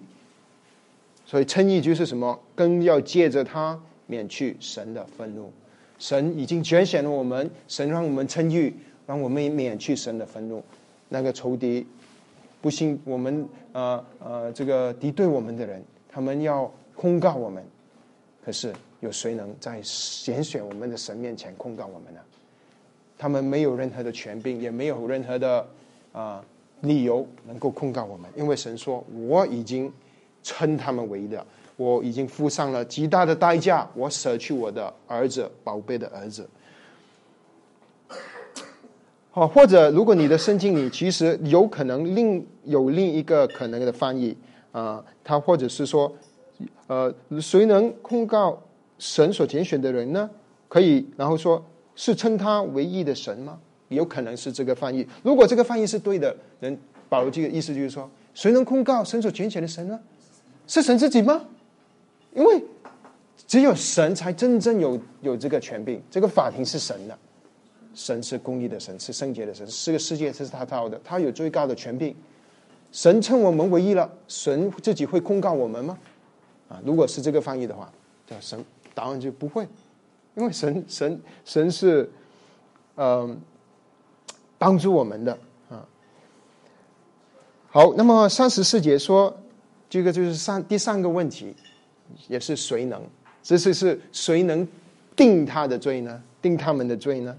[1.25, 2.39] 所以称义就是什么？
[2.55, 5.51] 更要借着他免去神的愤怒。
[5.99, 8.73] 神已经拣选了我们，神让我们称义，
[9.05, 10.63] 让我们免去神的愤怒。
[11.09, 11.85] 那个仇敌
[12.61, 17.61] 不信我们，呃呃，这个敌对我们的人，他们要控告我们。
[18.45, 19.81] 可是有谁能在
[20.23, 22.19] 拣选我们的神面前控告我们呢？
[23.17, 25.67] 他们没有任何的权柄，也没有任何的
[26.11, 26.43] 啊。
[26.81, 29.91] 理由能够控告我们，因为神说：“我已经
[30.43, 31.43] 称他们为的，
[31.77, 36.47] 我已经付上了极大的代价，我舍去我的儿子，宝贝的儿子。”
[39.31, 44.37] 好，或者如果你的圣经里其实有可能另有另一个可能的翻译
[44.71, 46.13] 啊，他或者是说，
[46.87, 48.61] 呃，谁能控告
[48.97, 50.29] 神所拣选的人呢？
[50.67, 51.63] 可以，然后说
[51.95, 53.59] 是称他为义的神吗？
[53.89, 55.07] 有可能是这个翻译。
[55.21, 56.77] 如果这个翻译是对的，人
[57.07, 59.99] 保罗这个意思就是说，谁能控告神所拣选的神呢？
[60.67, 61.45] 是神自己吗？
[62.33, 62.63] 因为
[63.45, 66.01] 只有神才真正有有这个权柄。
[66.09, 67.17] 这个法庭是神的，
[67.93, 72.13] 神是公义的神，是圣洁的神，这个世界这是他造的，他有最高的权柄。
[72.91, 75.97] 神称我们为义了，神自己会控告我们吗？
[76.67, 77.91] 啊，如果是这个翻译的话，
[78.25, 78.59] 叫神，
[78.95, 79.67] 答案就不会，
[80.33, 82.09] 因为神神神是，
[82.95, 83.39] 嗯。
[84.57, 85.37] 帮助我们的
[85.69, 85.85] 啊，
[87.69, 89.37] 好，那么三十四节说，
[89.89, 91.53] 这个就是三第三个问题，
[92.29, 93.03] 也是谁能？
[93.43, 94.65] 这是是谁能
[95.13, 96.23] 定他的罪呢？
[96.41, 97.37] 定他们的罪呢？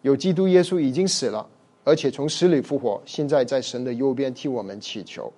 [0.00, 1.46] 有基督耶稣已经死了，
[1.84, 5.30] 而且从死里复活，现在在神的右边替我们祈求。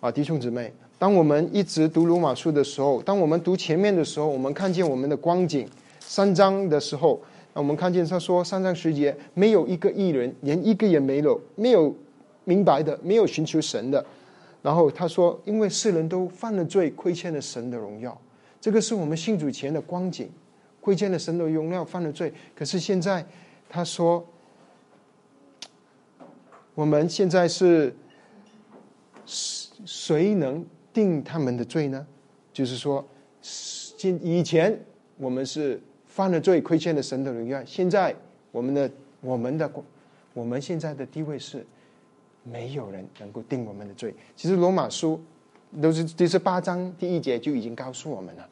[0.00, 0.72] 啊，弟兄姊妹，
[1.02, 7.20] 当我们一直读罗马书的时候，当我们读前面的时候，我们看见我们的光景，三章的时候。
[7.52, 11.92] 那我们看见他说三章十节没有一个艺人，连一个也没有，没有
[12.44, 14.06] 明白的，没有寻求神的。
[14.62, 18.16] 然后他说，因为世人都犯了罪，亏欠了神的荣耀。
[18.60, 20.30] 这个是我们信主前的光景，
[20.80, 22.32] 亏欠了神的荣耀，犯了罪。
[22.54, 23.26] 可是现在
[23.68, 24.24] 他说，
[26.76, 27.92] 我们现在是
[29.26, 32.06] 谁能定他们的罪呢？
[32.52, 33.06] 就是说，
[33.96, 34.78] 今以前
[35.16, 35.80] 我们是。
[36.12, 37.64] 犯了罪，亏欠了神的荣耀。
[37.64, 38.14] 现在
[38.50, 38.90] 我们的
[39.22, 39.72] 我们的
[40.34, 41.64] 我们现在的地位是，
[42.42, 44.14] 没有人能够定我们的罪。
[44.36, 45.18] 其实罗马书
[45.80, 48.46] 都是第十八章第一节就已经告诉我们了。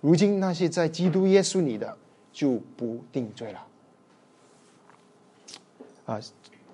[0.00, 1.98] 如今那些在基督耶稣里的
[2.32, 3.66] 就不定罪了。
[6.06, 6.20] 啊，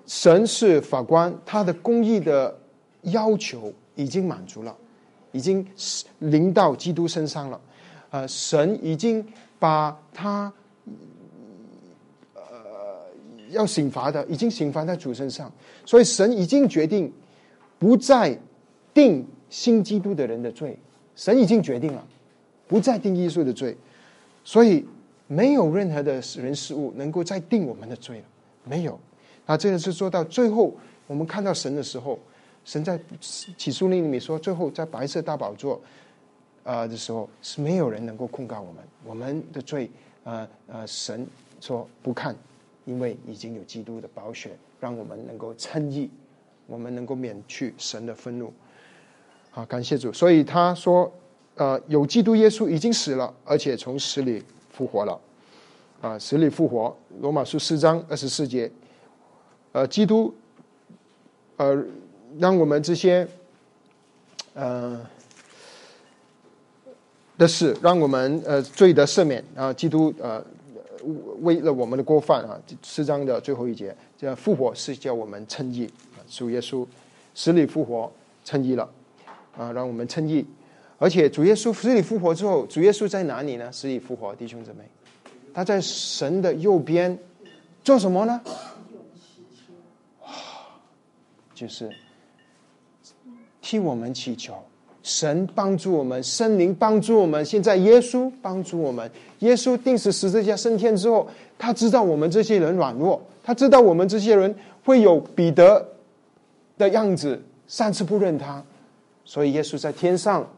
[0.05, 2.55] 神是法官，他的公义的
[3.01, 4.77] 要求已经满足了，
[5.31, 5.65] 已经
[6.19, 7.61] 临到基督身上了。
[8.09, 9.25] 啊，神已经。
[9.59, 10.53] 把他
[12.35, 12.43] 呃
[13.49, 15.51] 要刑罚的，已经刑罚在主身上，
[15.83, 17.11] 所以神已经决定
[17.79, 18.37] 不再
[18.93, 20.77] 定新基督的人的罪，
[21.15, 22.05] 神已经决定了
[22.67, 23.75] 不再定耶稣的罪，
[24.43, 24.85] 所以
[25.25, 28.25] 没有任何的人事物能够再定我们的罪了，
[28.63, 28.99] 没有。
[29.47, 30.71] 那这个是做到最后，
[31.07, 32.19] 我们看到神的时候，
[32.67, 32.99] 神在
[33.57, 35.81] 起诉令里面说，最后在白色大宝座。
[36.63, 39.89] 啊的时候是没有人能够控告我们，我们的罪，
[40.25, 41.25] 呃呃，神
[41.61, 42.35] 说不看，
[42.83, 44.51] 因为已经有基督的宝血，
[44.81, 46.09] 让我们能够称义，
[46.65, 48.51] 我们能够免去神的愤怒。
[49.49, 50.11] 好，感谢主。
[50.11, 51.09] 所以他说，
[51.55, 55.17] 呃，有基督耶稣已经死了，而且从死里复活了。
[56.01, 58.69] 啊，死里复活，罗马书四章二十四节，
[59.71, 60.35] 呃，基督，
[61.55, 61.81] 呃，
[62.39, 63.27] 让我们这些，
[64.53, 64.99] 呃。
[67.37, 69.71] 的事，让我们呃罪得赦免啊！
[69.71, 70.43] 基督呃
[71.41, 75.87] 为了我们的过犯啊，四章的最后一节，这复活是叫我们称义。
[76.27, 76.83] 主耶稣
[77.35, 78.11] 死里复活，
[78.43, 78.89] 称义了
[79.55, 80.43] 啊，让我们称义。
[80.97, 83.71] 而且主耶稣死里复活之后，主耶稣在哪里呢？
[83.71, 84.77] 死里复活，弟兄姊妹，
[85.53, 87.15] 他在神的右边
[87.83, 88.41] 做什么呢？
[91.53, 91.87] 就是
[93.67, 94.53] 替我们祈求，
[95.03, 97.43] 神帮助我们，圣灵帮助我们。
[97.43, 101.27] 现在耶稣帮助我们，耶稣定死十字架升天之后，
[101.59, 105.85] 他知道我们这些人软弱，他知道我们这些人会有彼得
[106.77, 108.63] 的样子，三次不认他，
[109.25, 110.49] 所以耶稣在天上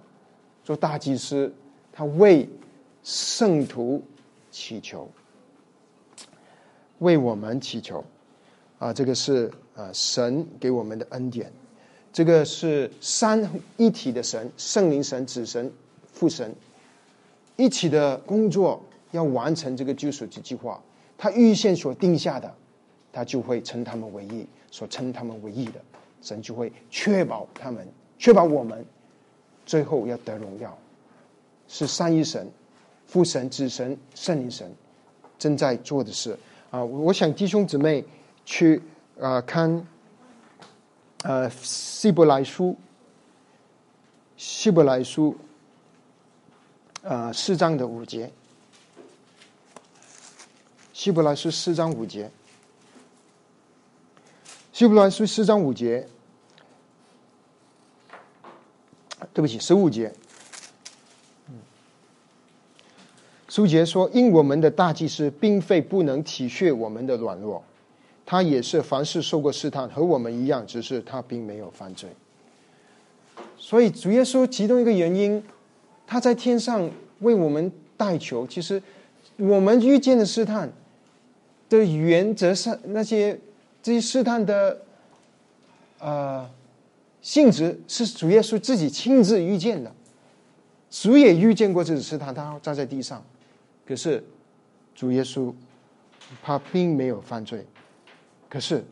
[0.64, 1.52] 做大祭司，
[1.92, 2.48] 他为
[3.04, 4.04] 圣徒
[4.52, 5.10] 祈求，
[7.00, 8.06] 为我们祈求。
[8.78, 11.52] 啊，这个是啊神给我们的恩典，
[12.20, 15.72] 这个是三一体的神，圣灵神、子神、
[16.12, 16.54] 父神
[17.56, 20.84] 一起的工作，要完成这个救赎之计划。
[21.18, 22.54] 他预先所定下的，
[23.14, 25.76] 他就会称他们为义；所称他们为义的，
[26.22, 28.86] 神就会确保他们，确保我们
[29.66, 30.78] 最后要得荣耀。
[31.70, 32.46] 是三一神、
[33.08, 34.70] 父神、子神、圣灵神
[35.38, 36.38] 正在做的事
[36.70, 36.84] 啊！
[36.84, 38.04] 我想弟兄姊妹。
[38.44, 38.82] 去
[39.22, 39.88] 啊看，
[41.24, 42.78] 呃希伯来书，
[44.38, 45.38] 希伯来书，
[47.04, 48.32] 啊四章的五节，
[50.94, 52.32] 希伯来书四章五节，
[54.72, 56.08] 希伯来书四章五节，
[59.34, 60.14] 对不起，十五节，
[63.50, 67.62] 书节说：“因我们的大祭司并非不能体恤我们的软弱。”
[68.30, 72.08] 他也是凡事受过试探，和我们一样，只是他并没有犯罪。
[73.58, 75.44] 所以主耶稣其中一个原因，
[76.06, 76.88] 他在天上
[77.22, 78.46] 为我们代求。
[78.46, 78.80] 其实
[79.38, 80.72] 我们遇见的试探
[81.70, 83.36] 的原则上，那些
[83.82, 84.80] 这些试探的
[85.98, 86.48] 呃
[87.24, 89.92] 性质，是主耶稣自己亲自遇见的。
[90.92, 93.26] 主也遇见过这种试探，他站在地上，
[93.88, 94.24] 可是
[94.94, 95.52] 主耶稣
[96.44, 97.66] 他并没有犯罪。
[98.50, 98.84] 可是，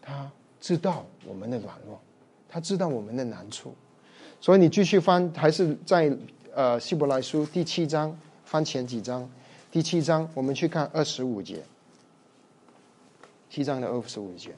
[0.00, 2.00] 他知道我们的软弱，
[2.48, 3.74] 他知道我们的难处，
[4.40, 6.10] 所以你继续翻，还是在
[6.54, 9.28] 呃希伯来书第七章翻前几章，
[9.70, 11.62] 第七章我们去看二十五节，
[13.50, 14.52] 七章的二十五节，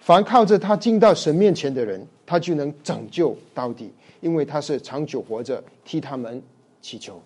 [0.00, 6.42] 凡靠着他进到神面前的人，他就能拯救到底，因为他是长久活着替他们
[6.82, 7.22] 祈求。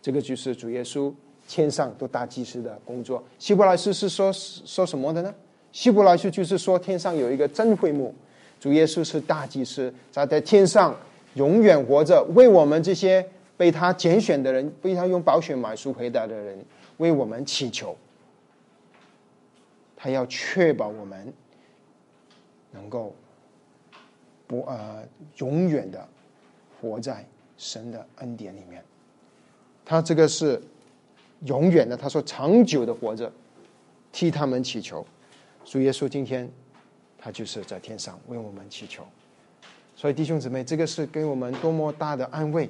[0.00, 1.12] 这个就是主耶稣。
[1.46, 5.32] 天上都大祭司的工作，希伯来书是说说什么的呢？
[5.72, 8.14] 希伯来书就是说天上有一个真会幕，
[8.58, 10.96] 主耶稣是大祭司，他在天上
[11.34, 13.24] 永远活着，为我们这些
[13.56, 16.64] 被他拣选的人，被他用宝血买赎回来的人，
[16.96, 17.96] 为我们祈求。
[19.96, 21.32] 他要确保我们
[22.70, 23.14] 能够
[24.46, 25.02] 不呃
[25.36, 26.08] 永远的
[26.80, 27.26] 活在
[27.56, 28.82] 神的恩典里面。
[29.84, 30.60] 他这个是。
[31.44, 33.30] 永远的，他说长久的活着，
[34.12, 35.04] 替他们祈求。
[35.64, 36.50] 主耶稣今天，
[37.18, 39.02] 他就是在天上为我们祈求。
[39.96, 42.68] 所以弟兄姊妹，这个是给我们多么大的安慰。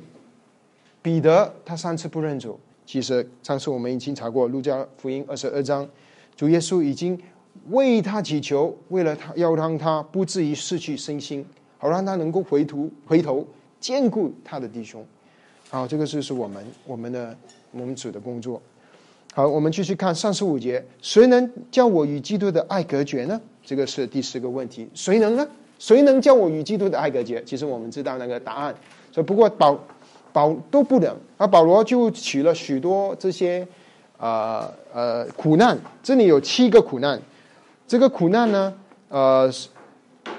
[1.03, 5.89] 彼得他三次不认主，其实上次我们已经查过路加福音二十二章，
[6.37, 7.21] 主耶稣已经
[7.71, 11.45] 为他祈求，为了他要让他不至于失去身心，
[11.79, 13.47] 好让他能够回头回头
[13.79, 15.05] 兼顾他的弟兄。
[15.69, 17.37] 好，这个就是我们我们的。
[17.77, 18.63] 我们主的工作，
[19.35, 23.41] 好，我们继续看三十五节，谁能叫我与基督的爱隔绝呢？
[23.65, 25.47] 这个是第四个问题，谁能呢？
[25.81, 27.43] 谁能叫我与基督的爱隔绝？
[27.45, 28.75] 其实我们知道那个答案，
[29.11, 29.77] 所以不过保
[30.33, 33.67] 保都不能，而保罗就取了许多这些
[34.19, 37.21] 啊呃苦难，这里有七个苦难，
[37.89, 38.73] 这个苦难呢，
[39.09, 39.53] 呃，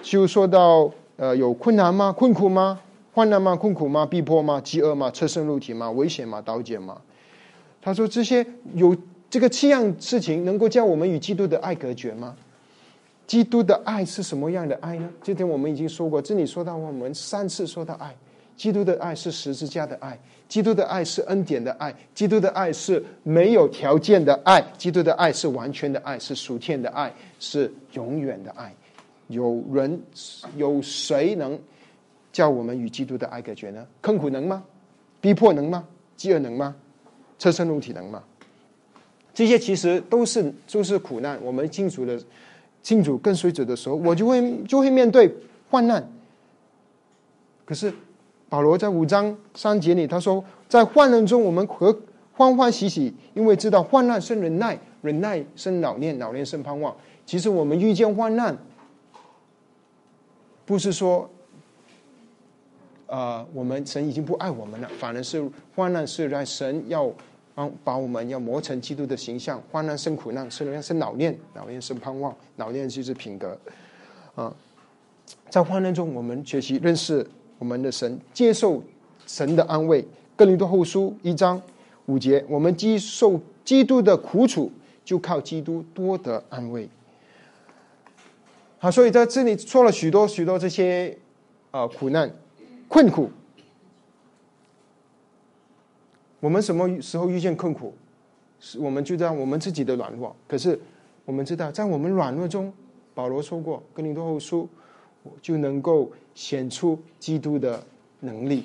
[0.01, 2.13] 就说到呃有困难吗？
[2.13, 2.79] 困苦吗？
[3.13, 3.55] 患难吗？
[3.55, 4.05] 困苦吗？
[4.05, 4.61] 逼迫吗？
[4.61, 5.11] 饥饿吗？
[5.11, 5.91] 车身入体吗？
[5.91, 6.41] 危险吗？
[6.41, 6.97] 刀剑吗？
[7.85, 8.43] 他说：“这些
[8.73, 8.97] 有
[9.29, 12.35] 这个七样事情，能够叫我们与基督的爱隔绝吗？
[13.27, 15.07] 基督的爱是什么样的爱呢？
[15.21, 18.15] 今天我们已经说过，这里说到我们三次说到爱，
[18.57, 20.19] 基督的爱是十字架的爱，
[20.49, 28.73] 基督的爱是恩典的爱，基督的爱是没有条件的爱，基督的爱是完全的爱，是属天的爱，是永远的爱。
[29.27, 30.01] 有人
[30.57, 31.59] 有谁能
[32.33, 33.85] 叫我们与基督的爱隔绝呢？
[34.01, 34.63] 困苦能吗？
[35.21, 35.87] 逼迫能吗？
[36.17, 36.75] 饥饿能吗？”
[37.37, 38.23] 车身入体能嘛？
[39.33, 41.37] 这些其实都是就是苦难。
[41.43, 42.17] 我们清楚的
[42.81, 45.29] 清楚跟随者的时候，我就会就会面对
[45.69, 46.09] 患难。
[47.65, 47.93] 可是
[48.47, 51.97] 保罗在五章三节里他说，在患难中我们和
[52.31, 56.95] 欢欢喜喜，因为知道患难生忍耐，忍耐生老练，老练生盼望。
[57.25, 58.57] 其实我们遇见患难，
[60.65, 61.29] 不是说，
[63.07, 65.43] 呃，我们神已经不爱我们了，反而是
[65.75, 67.11] 患难是在神要
[67.53, 73.57] 帮把我们要磨成基督的形象，患难生苦难，生人生老练，老练生盼望，老练就是品格，
[74.35, 74.53] 啊，
[75.49, 77.25] 在患难中，我们学习认识
[77.59, 78.83] 我们的神，接受
[79.25, 80.05] 神的安慰。
[80.35, 81.61] 哥林多后书一章
[82.07, 84.69] 五节，我们接受基督的苦楚，
[85.05, 86.89] 就靠基督多得安慰。
[88.79, 91.17] 好，所以在这里说了许多许多这些
[91.71, 92.29] 啊苦难、
[92.87, 93.29] 困苦。
[96.39, 97.93] 我们什么时候遇见困苦？
[98.59, 100.35] 是我们就在我们自己的软弱。
[100.47, 100.79] 可是
[101.25, 102.71] 我们知道，在我们软弱中，
[103.13, 104.67] 保罗说过，《哥林多后书》
[105.41, 107.83] 就能够显出基督的
[108.19, 108.63] 能力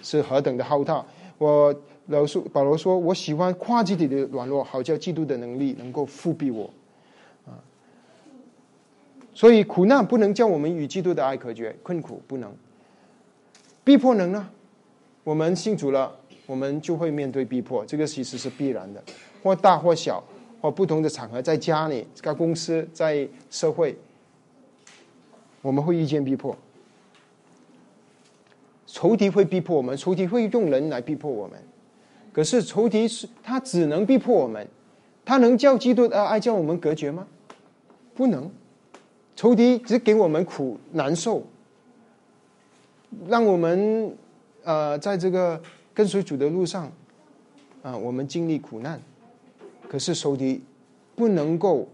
[0.00, 1.04] 是何等的浩大。
[1.38, 1.74] 我
[2.06, 6.70] 老说保罗说，我喜欢夸自己的软弱，好叫基督的能力能够复庇我。
[9.34, 12.52] 所以苦难不能叫我们与基督的爱隔绝，困苦不能，
[13.88, 14.46] 逼迫能呢？
[15.24, 16.14] 我们信主了，
[16.44, 19.02] 我们就会面对逼迫，这个其实是必然的，
[19.42, 20.22] 或大或小，
[20.60, 23.96] 或不同的场合，在家里、在公司、在社会，
[25.62, 26.54] 我们会遇见逼迫。
[28.86, 31.58] 仇敌会逼迫我们，仇敌会用人来逼迫我们，
[32.30, 34.68] 可是仇敌是他只能逼迫我们，
[35.24, 37.26] 他能叫基督的爱叫我们隔绝吗？
[38.14, 38.50] 不能。
[39.34, 41.42] 仇敌只给我们苦难受，
[43.26, 44.16] 让我们
[44.64, 45.60] 呃在这个
[45.94, 46.90] 跟随主的路上
[47.82, 49.00] 啊，我们经历苦难。
[49.88, 50.62] 可是仇敌
[51.16, 51.88] 不能够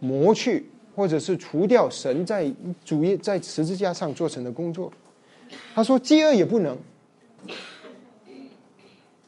[0.00, 2.52] 磨去或者是除掉神在
[2.84, 4.92] 主业在十字架上做成的工作。
[5.74, 6.76] 他说饥饿也不能，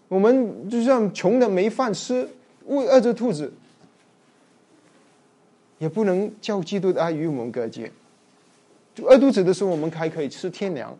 [0.09, 2.29] 我们就像穷的没饭吃，
[2.67, 3.53] 饿着肚子。
[5.79, 7.91] 也不能叫基督的爱与我们隔绝。
[8.95, 10.97] 就饿肚子的时候，我们还可以吃天粮。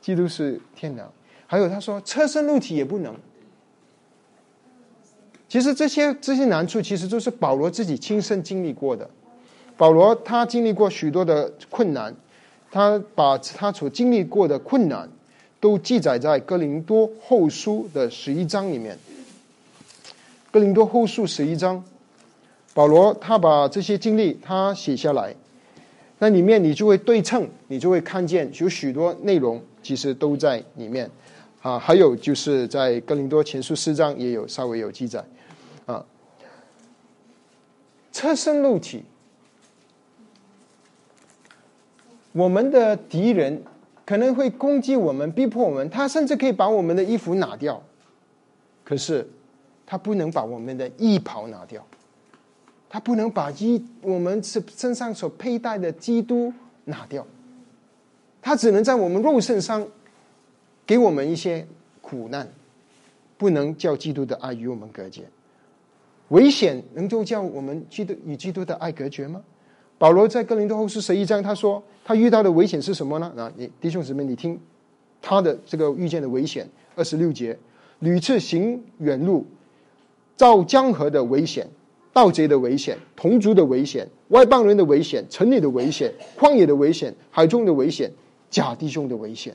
[0.00, 1.10] 基督是天粮。
[1.46, 3.14] 还有他说，车身肉体也不能。
[5.48, 9.08] 其实这些这些难处，其实都是保罗自己亲身经历过的。
[9.76, 12.14] 保罗他经历过许多的困难，
[12.70, 15.08] 他把他所经历过的困难
[15.58, 18.98] 都记载在哥林多后书的十一章里面。
[20.50, 21.82] 哥林多后书十一章。
[22.74, 25.34] 保罗他把这些经历他写下来，
[26.18, 31.08] 那里面你就会对称，你就会看见有许多内容其实都在里面
[31.62, 31.78] 啊。
[31.78, 35.24] 还有就是在哥林多前书四章也有稍微有记载
[35.86, 36.04] 啊。
[38.10, 39.04] 侧身肉体，
[42.32, 43.62] 我们的敌人
[44.04, 47.80] 可能会攻击我们，逼迫我们，他甚至可以把我们的衣服拿掉，
[48.82, 49.28] 可是
[49.86, 51.86] 他不能把我们的衣袍拿掉。
[52.90, 56.52] 他不能把衣我们身身上所佩戴的基督
[56.84, 57.26] 拿掉，
[58.40, 59.86] 他只能在我们肉身上
[60.86, 61.66] 给我们一些
[62.00, 62.48] 苦难，
[63.36, 65.24] 不能叫基督的爱与我们隔绝。
[66.28, 69.42] 危险能够叫我们基督与基督的爱隔绝吗？
[69.98, 73.32] 保罗在哥林多后书十一章他说，他遇到的危险是什么呢？
[73.36, 74.58] 啊，你弟兄姊妹，你听
[75.20, 77.58] 他的这个遇见的危险，二十六节，
[77.98, 79.44] 屡次行远路，
[80.36, 81.68] 遭江河的危险。
[82.18, 88.10] 盗贼的危险，同族的危险，外邦人的危险，城里的危险，旷野的危险，海中的危险，
[88.50, 89.54] 假弟兄的危险。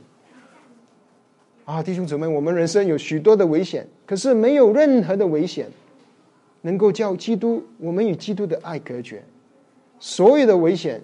[1.65, 5.69] 啊，弟兄姊妹，我们人生有许多的危险，可是没有任何的危险
[6.61, 9.21] 能够叫基督我们与基督的爱隔绝。
[9.99, 11.01] 所有的危险，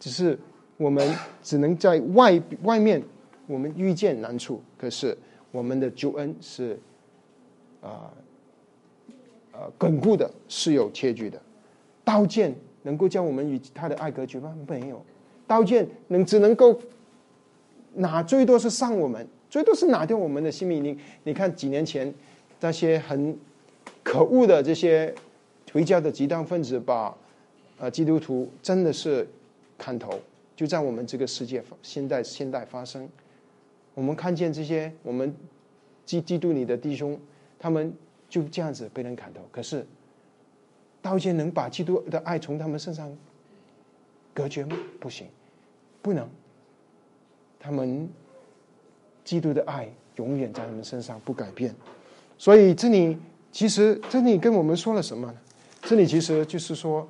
[0.00, 0.36] 只是
[0.78, 1.08] 我们
[1.44, 3.00] 只能在外外面
[3.46, 5.16] 我们遇见难处，可是
[5.52, 6.76] 我们的救恩是
[7.80, 8.10] 啊。
[9.52, 11.40] 呃巩固的是有切据的，
[12.02, 14.56] 刀剑能够将我们与他的爱隔绝吗？
[14.66, 15.04] 没有，
[15.46, 16.80] 刀剑能只能够
[17.94, 20.82] 拿最多是伤我们，最多是拿掉我们的性命。
[20.82, 22.12] 你你看几年前
[22.60, 23.38] 那些很
[24.02, 25.14] 可恶的这些
[25.72, 27.14] 回教的极端分子，把
[27.78, 29.28] 呃基督徒真的是
[29.76, 30.18] 砍头，
[30.56, 33.08] 就在我们这个世界现代现代发生。
[33.94, 35.34] 我们看见这些我们
[36.06, 37.20] 基基督里的弟兄，
[37.58, 37.94] 他们。
[38.32, 39.86] 就这样子被人砍头，可是
[41.02, 43.14] 刀剑能把基督的爱从他们身上
[44.32, 44.74] 隔绝吗？
[44.98, 45.26] 不行，
[46.00, 46.26] 不能。
[47.60, 48.08] 他们
[49.22, 51.74] 基督的爱永远在他们身上不改变。
[52.38, 53.18] 所以这里
[53.52, 55.34] 其实这里跟我们说了什么呢？
[55.82, 57.06] 这里其实就是说，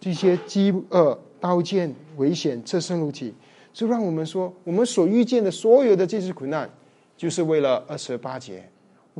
[0.00, 3.34] 这些饥饿、刀剑、危险、侧身肉体，
[3.74, 6.70] 就让我们说，我们所遇见的所有的这些苦难，
[7.18, 8.66] 就是为了二十八节。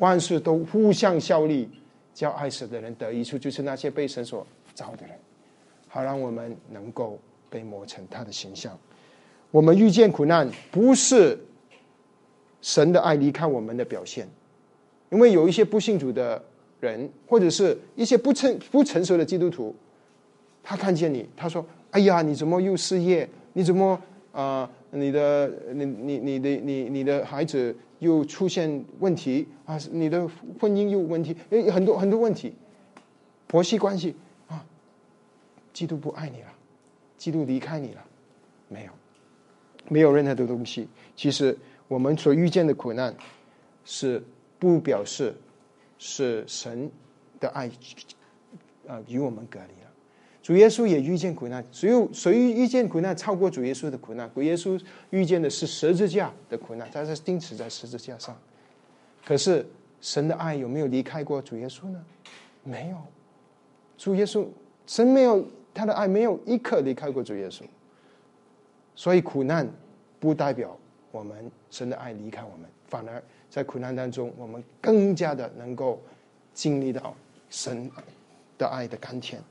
[0.01, 1.69] 万事都互相效力，
[2.15, 5.17] 叫爱死的人得益处，就是那些被神所造的人，
[5.89, 7.19] 好让我们能够
[7.49, 8.77] 被磨成他的形象。
[9.51, 11.39] 我们遇见苦难，不是
[12.61, 14.29] 神的爱离开我们的表现，
[15.11, 16.43] 因为有一些不信主的
[16.81, 19.75] 人，或者是一些不成不成熟的基督徒，
[20.63, 23.29] 他看见你，他说：“哎呀，你怎么又失业？
[23.55, 24.01] 你怎么
[24.33, 24.71] 啊？
[24.91, 29.79] 你的你你你的你你的孩子又出现问题啊？
[29.91, 30.29] 你的
[30.61, 32.55] 婚姻又问题，诶，很多很多问题，
[33.47, 34.15] 婆媳关系
[34.49, 34.65] 啊，
[35.73, 36.49] 基督不爱你了，
[37.17, 38.05] 基督离开你了，
[38.69, 38.93] 没有。”
[39.91, 40.87] 没有任何的东西。
[41.17, 43.17] 其实我们所遇见的苦难，
[43.87, 44.23] 是
[44.59, 45.35] 不表示
[45.99, 46.91] 是神
[47.41, 47.71] 的爱
[48.87, 49.78] 啊与我们隔离。
[50.49, 54.31] 主耶稣也遇见苦难，只有谁遇见苦难超过主耶稣的苦难？
[54.33, 58.35] 主耶稣遇见的是十字架的苦难，他是钉死在十字架上。
[59.27, 59.67] 可是
[60.01, 62.03] 神的爱有没有离开过主耶稣呢？
[62.65, 62.97] 没有。
[63.99, 64.47] 主耶稣，
[64.87, 67.61] 神没有他的爱，没有一刻离开过主耶稣。
[68.97, 69.69] 所以苦难
[70.19, 70.75] 不代表
[71.11, 76.01] 我们神的爱离开我们，反而在苦难当中，我们更加的能够
[76.55, 77.15] 经历到
[77.51, 77.91] 神
[78.57, 79.43] 的爱的甘甜。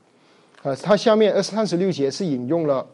[0.62, 2.84] 呃，他下面二三十六节是引用了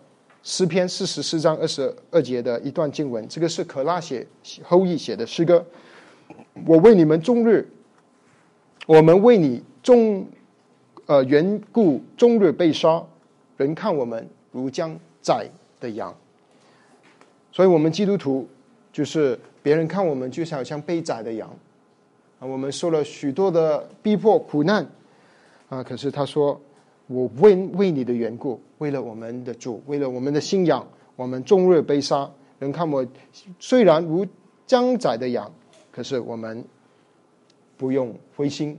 [0.43, 4.27] 诗篇四十四章二十二节的一段经文，这个是可拉写
[4.63, 5.65] 后裔写的诗歌。
[6.67, 7.67] 我为你们终日，
[8.87, 10.27] 我们为你终
[11.07, 13.03] 呃缘故终日被杀，
[13.57, 15.49] 人看我们如将宰
[15.81, 16.15] 的羊。
[17.51, 18.47] 所以，我们基督徒
[18.93, 21.49] 就是别人看我们，就好像被宰的羊
[22.41, 22.47] 啊。
[22.47, 24.87] 我们受了许多的逼迫、苦难
[25.69, 25.83] 啊。
[25.83, 26.61] 可是他说
[27.07, 30.87] ：“我为为你的缘故，为了我们的主，为了我们的信仰，
[31.17, 32.31] 我们终日被杀。
[32.59, 33.07] 人看我
[33.59, 34.27] 虽然如
[34.67, 35.53] 将宰的羊，
[35.91, 36.65] 可是我们
[37.77, 38.79] 不用灰心，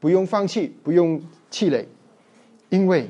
[0.00, 1.20] 不用放弃，不用
[1.50, 1.86] 气馁，
[2.68, 3.08] 因为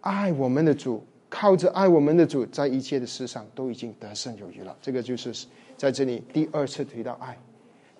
[0.00, 4.74] 爱我们的主。”靠着爱我们的主，在一切的事上都已经得胜有余了。
[4.80, 5.46] 这个就是
[5.76, 7.38] 在这里第二次提到爱，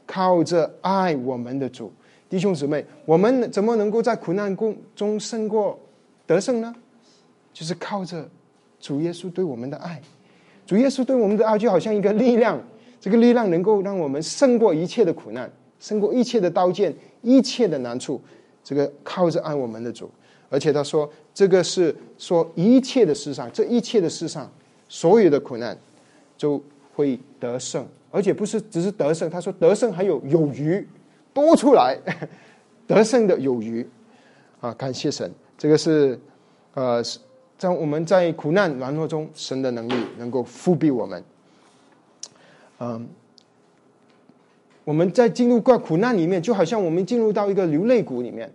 [0.07, 1.93] 靠着爱我们的主，
[2.29, 5.79] 弟兄姊妹，我们怎么能够在苦难中中胜过
[6.27, 6.75] 得胜呢？
[7.53, 8.29] 就是靠着
[8.79, 10.01] 主耶稣对我们的爱。
[10.67, 12.63] 主耶稣对我们的爱就好像一个力量，
[13.01, 15.51] 这个力量能够让我们胜过一切的苦难，
[15.81, 18.21] 胜过一切的刀剑，一切的难处。
[18.63, 20.11] 这个靠着爱我们的主。
[20.51, 24.51] 而且他说，这个是说一切的世上，这一切的世上，
[24.89, 25.77] 所有的苦难，
[26.37, 26.63] 就
[26.95, 29.29] 会得胜，而且不是只是得胜。
[29.31, 30.87] 他说得胜还有有余，
[31.47, 31.99] 多出来，
[32.87, 33.87] 得胜的有余，
[34.61, 36.19] 啊，感谢神，这个是，
[36.75, 37.03] 呃，
[37.57, 41.25] 在我们在苦难软弱中，神的能力能够复庇我们，
[42.79, 43.09] 嗯，
[44.85, 48.51] 我们在进入过苦难里面，就好像我们进入到一个流泪谷里面。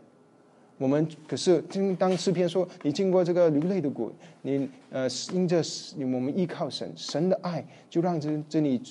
[0.79, 4.11] 我们可是听当诗篇说，你经过这个流泪的谷，
[4.41, 5.61] 你呃因着
[5.99, 8.81] 我们依靠神，神的爱就让这这里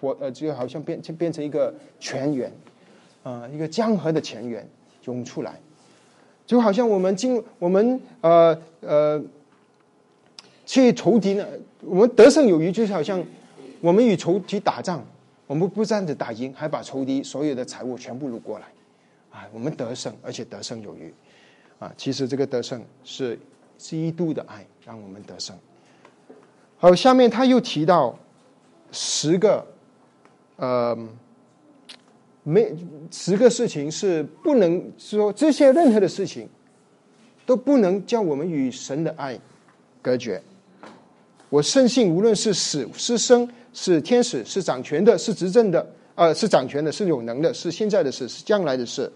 [0.00, 2.50] 活呃就好像变变成一个泉源，
[3.26, 4.64] 啊一个江河的泉源
[5.06, 5.58] 涌出来，
[6.46, 9.20] 就好像我们进我们呃呃
[10.64, 11.44] 去仇敌呢，
[11.80, 13.20] 我们得胜有余，就是好像
[13.80, 15.04] 我们与仇敌打仗，
[15.48, 18.66] 我们不但只打赢，还把仇敌所有的财物全部掳过来。
[19.32, 21.12] 啊，我们得胜，而且得胜有余，
[21.78, 23.38] 啊，其实这个得胜是
[23.76, 25.54] 基督的爱让我们得胜。
[26.78, 28.18] 好，下面他又提到
[28.92, 29.66] 十个，
[30.56, 30.96] 呃，
[32.48, 32.72] 没
[33.10, 36.48] 十个事情是不能说这些任何的事情
[37.44, 39.36] 都不能叫我们与神的爱
[40.00, 40.40] 隔绝。
[41.48, 45.84] 我深信，无论是死是生，是天使，是掌权的，是执政的，
[46.14, 49.10] 呃，是掌权的，是有能的，是现在的事，是将来的事。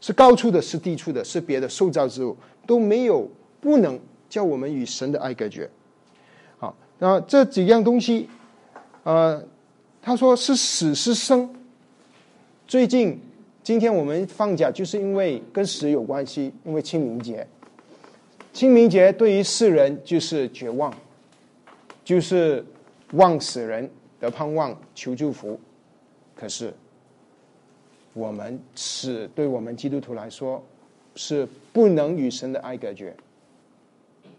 [0.00, 3.28] 是高处的，是低处的，是别的受造之物都没有
[3.60, 3.98] 不能
[4.28, 5.68] 叫我们与神的爱隔绝。
[6.58, 8.28] 好，那这几样东西，
[9.02, 9.42] 呃，
[10.00, 11.52] 他说是死是生。
[12.68, 13.18] 最近
[13.62, 17.46] 今天我们放假，就是因为跟死有关系，因为清明节。
[18.52, 20.94] 清明节对于世人就是绝望，
[22.04, 22.62] 就是
[23.12, 23.90] 望死人
[24.20, 25.58] 的盼望，求祝福。
[26.36, 26.70] 可是。
[28.14, 30.60] 我们死对我们基督徒来说，
[31.14, 33.14] 是不能与神的爱隔绝，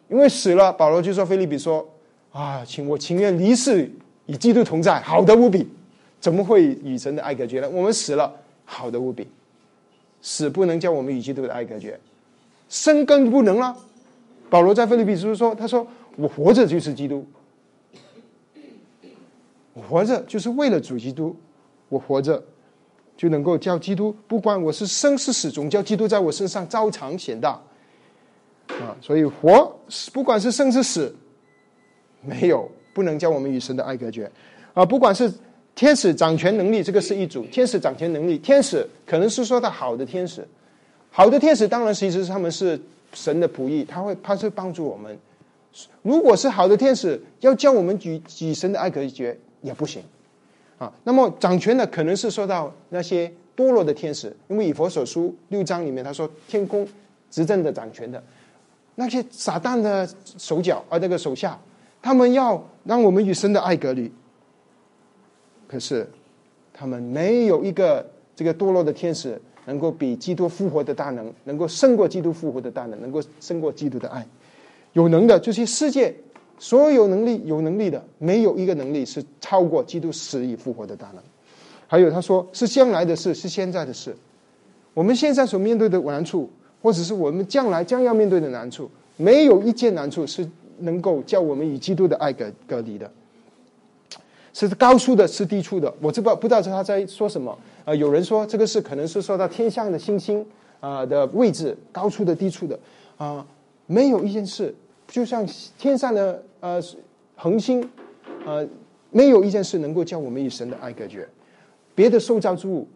[0.09, 1.87] 因为死了，保罗就说：“菲利比说
[2.33, 3.89] 啊，请我情愿离世
[4.25, 5.65] 与基督同在，好的无比，
[6.19, 7.69] 怎么会与神的爱隔绝呢？
[7.69, 8.33] 我们死了，
[8.65, 9.27] 好的无比，
[10.21, 11.99] 死不能叫我们与基督的爱隔绝，
[12.67, 13.75] 生更不能了。
[14.49, 17.25] 保罗在菲利比书说：“他说我活着就是基督，
[19.87, 21.35] 活着就是为了主基督，
[21.89, 22.43] 我活着。”
[23.19, 27.49] 就能够叫基督，不管我是生是死，总叫基督在我身上照常显大。
[28.69, 29.77] 啊，所以活
[30.13, 31.13] 不管是生是死，
[32.21, 34.31] 没有不能叫我们与神的爱隔绝
[34.73, 34.85] 啊。
[34.85, 35.29] 不管是
[35.79, 40.45] 天使掌权能力，这个是一组天使掌权能力，天使可能是说的好的天使，
[41.09, 42.77] 好的天使当然其实是他们是
[43.13, 45.17] 神的仆役，他会他是帮助我们。
[46.01, 50.03] 如果是好的天使，要叫我们与与神的爱隔绝也不行
[50.77, 50.91] 啊。
[51.05, 56.85] 那么掌权的可能是说到那些堕落的天使，因为以佛所书六章里面他说天空
[57.31, 58.21] 执政的掌权的。
[58.95, 60.05] 那些撒旦的
[60.37, 61.57] 手脚啊，那个手下，
[62.01, 64.11] 他们要让我们与神的爱隔离。
[65.69, 66.07] 可是，
[66.73, 68.05] 他们没有一个
[68.35, 74.25] 这个堕落的天使能够比基督复活的大能，能够胜过基督复活的大能，能够胜过基督的爱。
[74.93, 76.13] 有能的，就是世界
[76.57, 81.23] 所有能力有能力的，没有一个能力是超过基督死以复活的大能。
[81.87, 84.15] 还有他说，是将来的事，是现在的事。
[84.93, 86.49] 我们现在所面对的难处。
[86.81, 93.11] 或者是我们将来将要面对的难处，没有一件难处是能够叫我们与基督的爱隔隔离的，
[94.53, 95.93] 是高处的，是低处的。
[96.01, 97.57] 我这不不知道他在说什么。
[97.85, 100.45] 呃，有人说这个是可能是说到天上的星星
[100.79, 102.77] 啊的位置，高处的、低处的
[103.17, 103.45] 啊，
[103.85, 104.73] 没有一件事，
[105.07, 105.45] 就像
[105.77, 106.81] 天上的呃
[107.35, 107.87] 恒星，
[108.45, 108.67] 呃，
[109.11, 111.27] 没有一件事能够叫我们与神的爱隔绝。
[111.95, 112.87] 别的受造之物，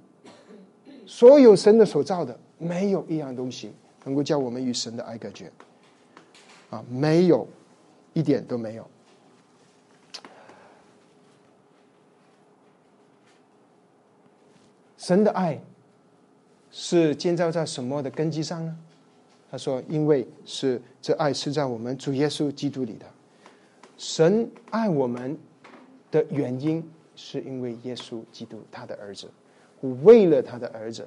[1.05, 2.37] 所有神的所造的。
[2.59, 3.73] 没有一样东西
[4.05, 5.51] 能够叫我们与神的爱隔绝，
[6.69, 7.45] 啊，没有
[8.13, 8.87] 一点都没有。
[15.03, 15.61] 神的爱
[16.71, 18.73] 是建造在什么的根基上呢？
[19.51, 23.05] 他说：“因为是这爱是在我们主耶稣基督里的。
[23.97, 25.37] 神爱我们
[26.09, 26.81] 的原因，
[27.17, 29.29] 是因为耶稣基督他的儿子，
[30.03, 31.05] 为了他的儿子。”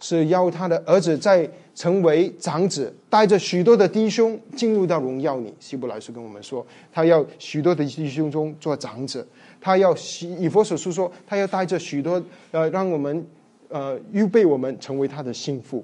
[0.00, 5.54] 是要他的儿子在成为长子，带着许多的弟兄进入到荣耀里。
[5.58, 9.26] 希伯来书跟我们说，他要许多的弟兄中做长子，
[9.64, 13.26] 他要以佛所书说，他要带着许多呃，让我们
[13.70, 15.82] 呃预备我们成为他的心腹。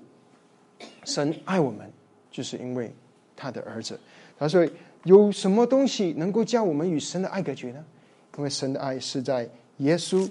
[1.05, 1.91] 神爱我们，
[2.31, 2.93] 就是因为
[3.35, 3.99] 他的儿子。
[4.39, 4.69] 他说，
[5.05, 7.83] 有什么东西能够叫我们与神的爱隔绝呢？
[8.37, 10.31] 因为神的爱是在耶稣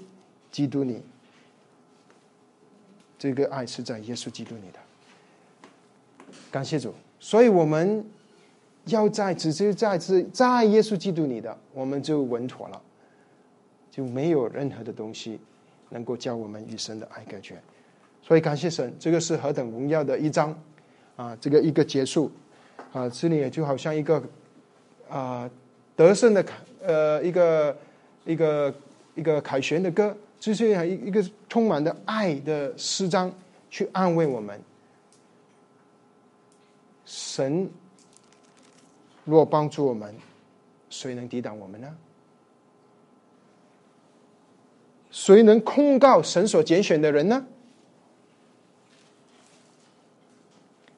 [0.52, 1.02] 基督里。
[3.18, 4.78] 这个爱是在耶稣基督里的，
[6.52, 6.94] 感谢主。
[7.18, 8.04] 所以我们
[8.84, 12.80] 要在只是在在在耶稣基督里的，我们就稳妥了，
[13.90, 15.38] 就没有任何的东西
[15.88, 17.60] 能够叫我们与神的爱隔绝。
[18.22, 20.56] 所以感谢神，这个是何等荣耀的一章
[21.16, 21.36] 啊！
[21.40, 22.30] 这个一个结束
[22.92, 24.22] 啊，这里也就好像一个
[25.08, 25.50] 啊
[25.96, 27.76] 得胜的凯呃一个
[28.24, 28.74] 一个
[29.14, 30.16] 一个凯旋的歌。
[30.38, 33.30] 就是一一个充满的爱的诗章，
[33.68, 34.58] 去安慰我们。
[37.04, 37.68] 神
[39.26, 40.14] 若帮助我们，
[40.88, 41.94] 谁能抵挡我们呢？
[45.20, 47.46] 谁能控告神所拣选的人呢？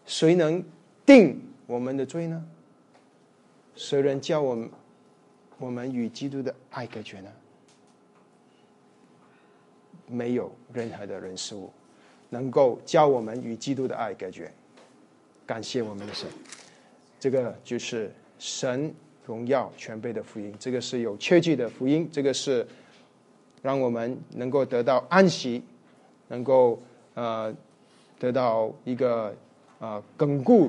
[0.06, 0.64] 谁能
[1.04, 2.44] 定我们的罪呢？
[3.74, 4.70] 谁能叫我们
[5.58, 7.32] 我们与基督的爱隔绝呢？
[10.06, 11.72] 没有任何的人事物
[12.30, 14.52] 能够教我们与基督的爱隔绝。
[15.44, 16.28] 感谢我们的神，
[17.18, 18.94] 这个就是神
[19.26, 22.64] 荣耀全备的福音，这个是有切据的福音，这个是
[23.62, 25.62] 让我们能够得到安息，
[26.28, 26.78] 能够
[27.14, 27.54] 呃
[28.18, 29.34] 得到一个
[29.78, 30.68] 呃巩固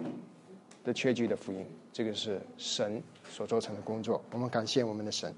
[0.83, 4.21] 的确据的福音，这个是神所做成的工作。
[4.31, 5.33] 我们感谢我们的神。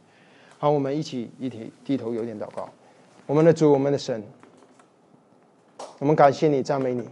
[0.57, 2.69] 好，我们一起一起低头有点祷告。
[3.25, 4.23] 我们的主，我们的神，
[5.99, 7.07] 我们感谢你，赞美你，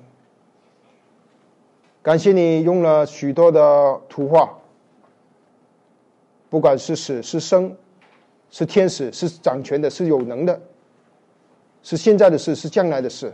[2.02, 4.58] 感谢你用了许多的图画，
[6.50, 7.76] 不管是死是生，
[8.54, 10.62] 是天使是掌权的，是有能的，
[11.82, 13.34] 是现在的事是将来的事，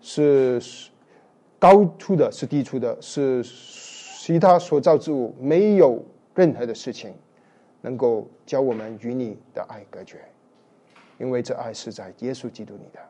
[0.00, 0.62] 是
[1.58, 6.00] 高处的，是低处的，是其他所造之物，没有
[6.32, 7.12] 任何的事情。
[7.80, 10.18] 能够教我们与你的爱隔绝，
[11.18, 13.00] 因为这爱是在耶稣基督里的。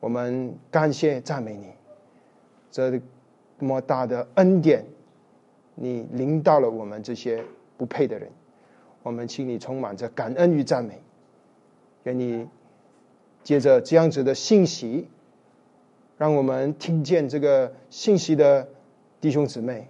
[0.00, 1.68] 我们感谢赞美你，
[2.70, 2.98] 这
[3.58, 4.84] 么大的恩典，
[5.74, 7.44] 你领到了我们这些
[7.76, 8.30] 不配的人。
[9.02, 11.00] 我们请你充满着感恩与赞美，
[12.04, 12.48] 愿你
[13.42, 15.08] 借着这样子的信息，
[16.18, 18.68] 让我们听见这个信息的
[19.20, 19.88] 弟兄姊妹，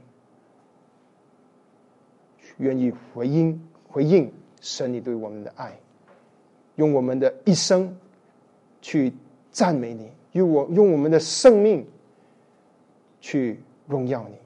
[2.59, 3.61] 愿意回应。
[3.93, 5.78] 回应神你对我们的爱，
[6.76, 7.95] 用我们的一生
[8.80, 9.12] 去
[9.51, 11.87] 赞美你，用我用我们的生命
[13.20, 14.37] 去荣耀你。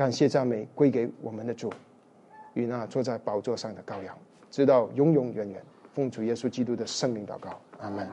[0.00, 1.70] 感谢赞美归给我们的主，
[2.54, 4.16] 与那坐在宝座上的羔羊，
[4.50, 5.62] 直到永永远远。
[5.92, 8.08] 奉主耶稣基督的圣灵祷告，阿门。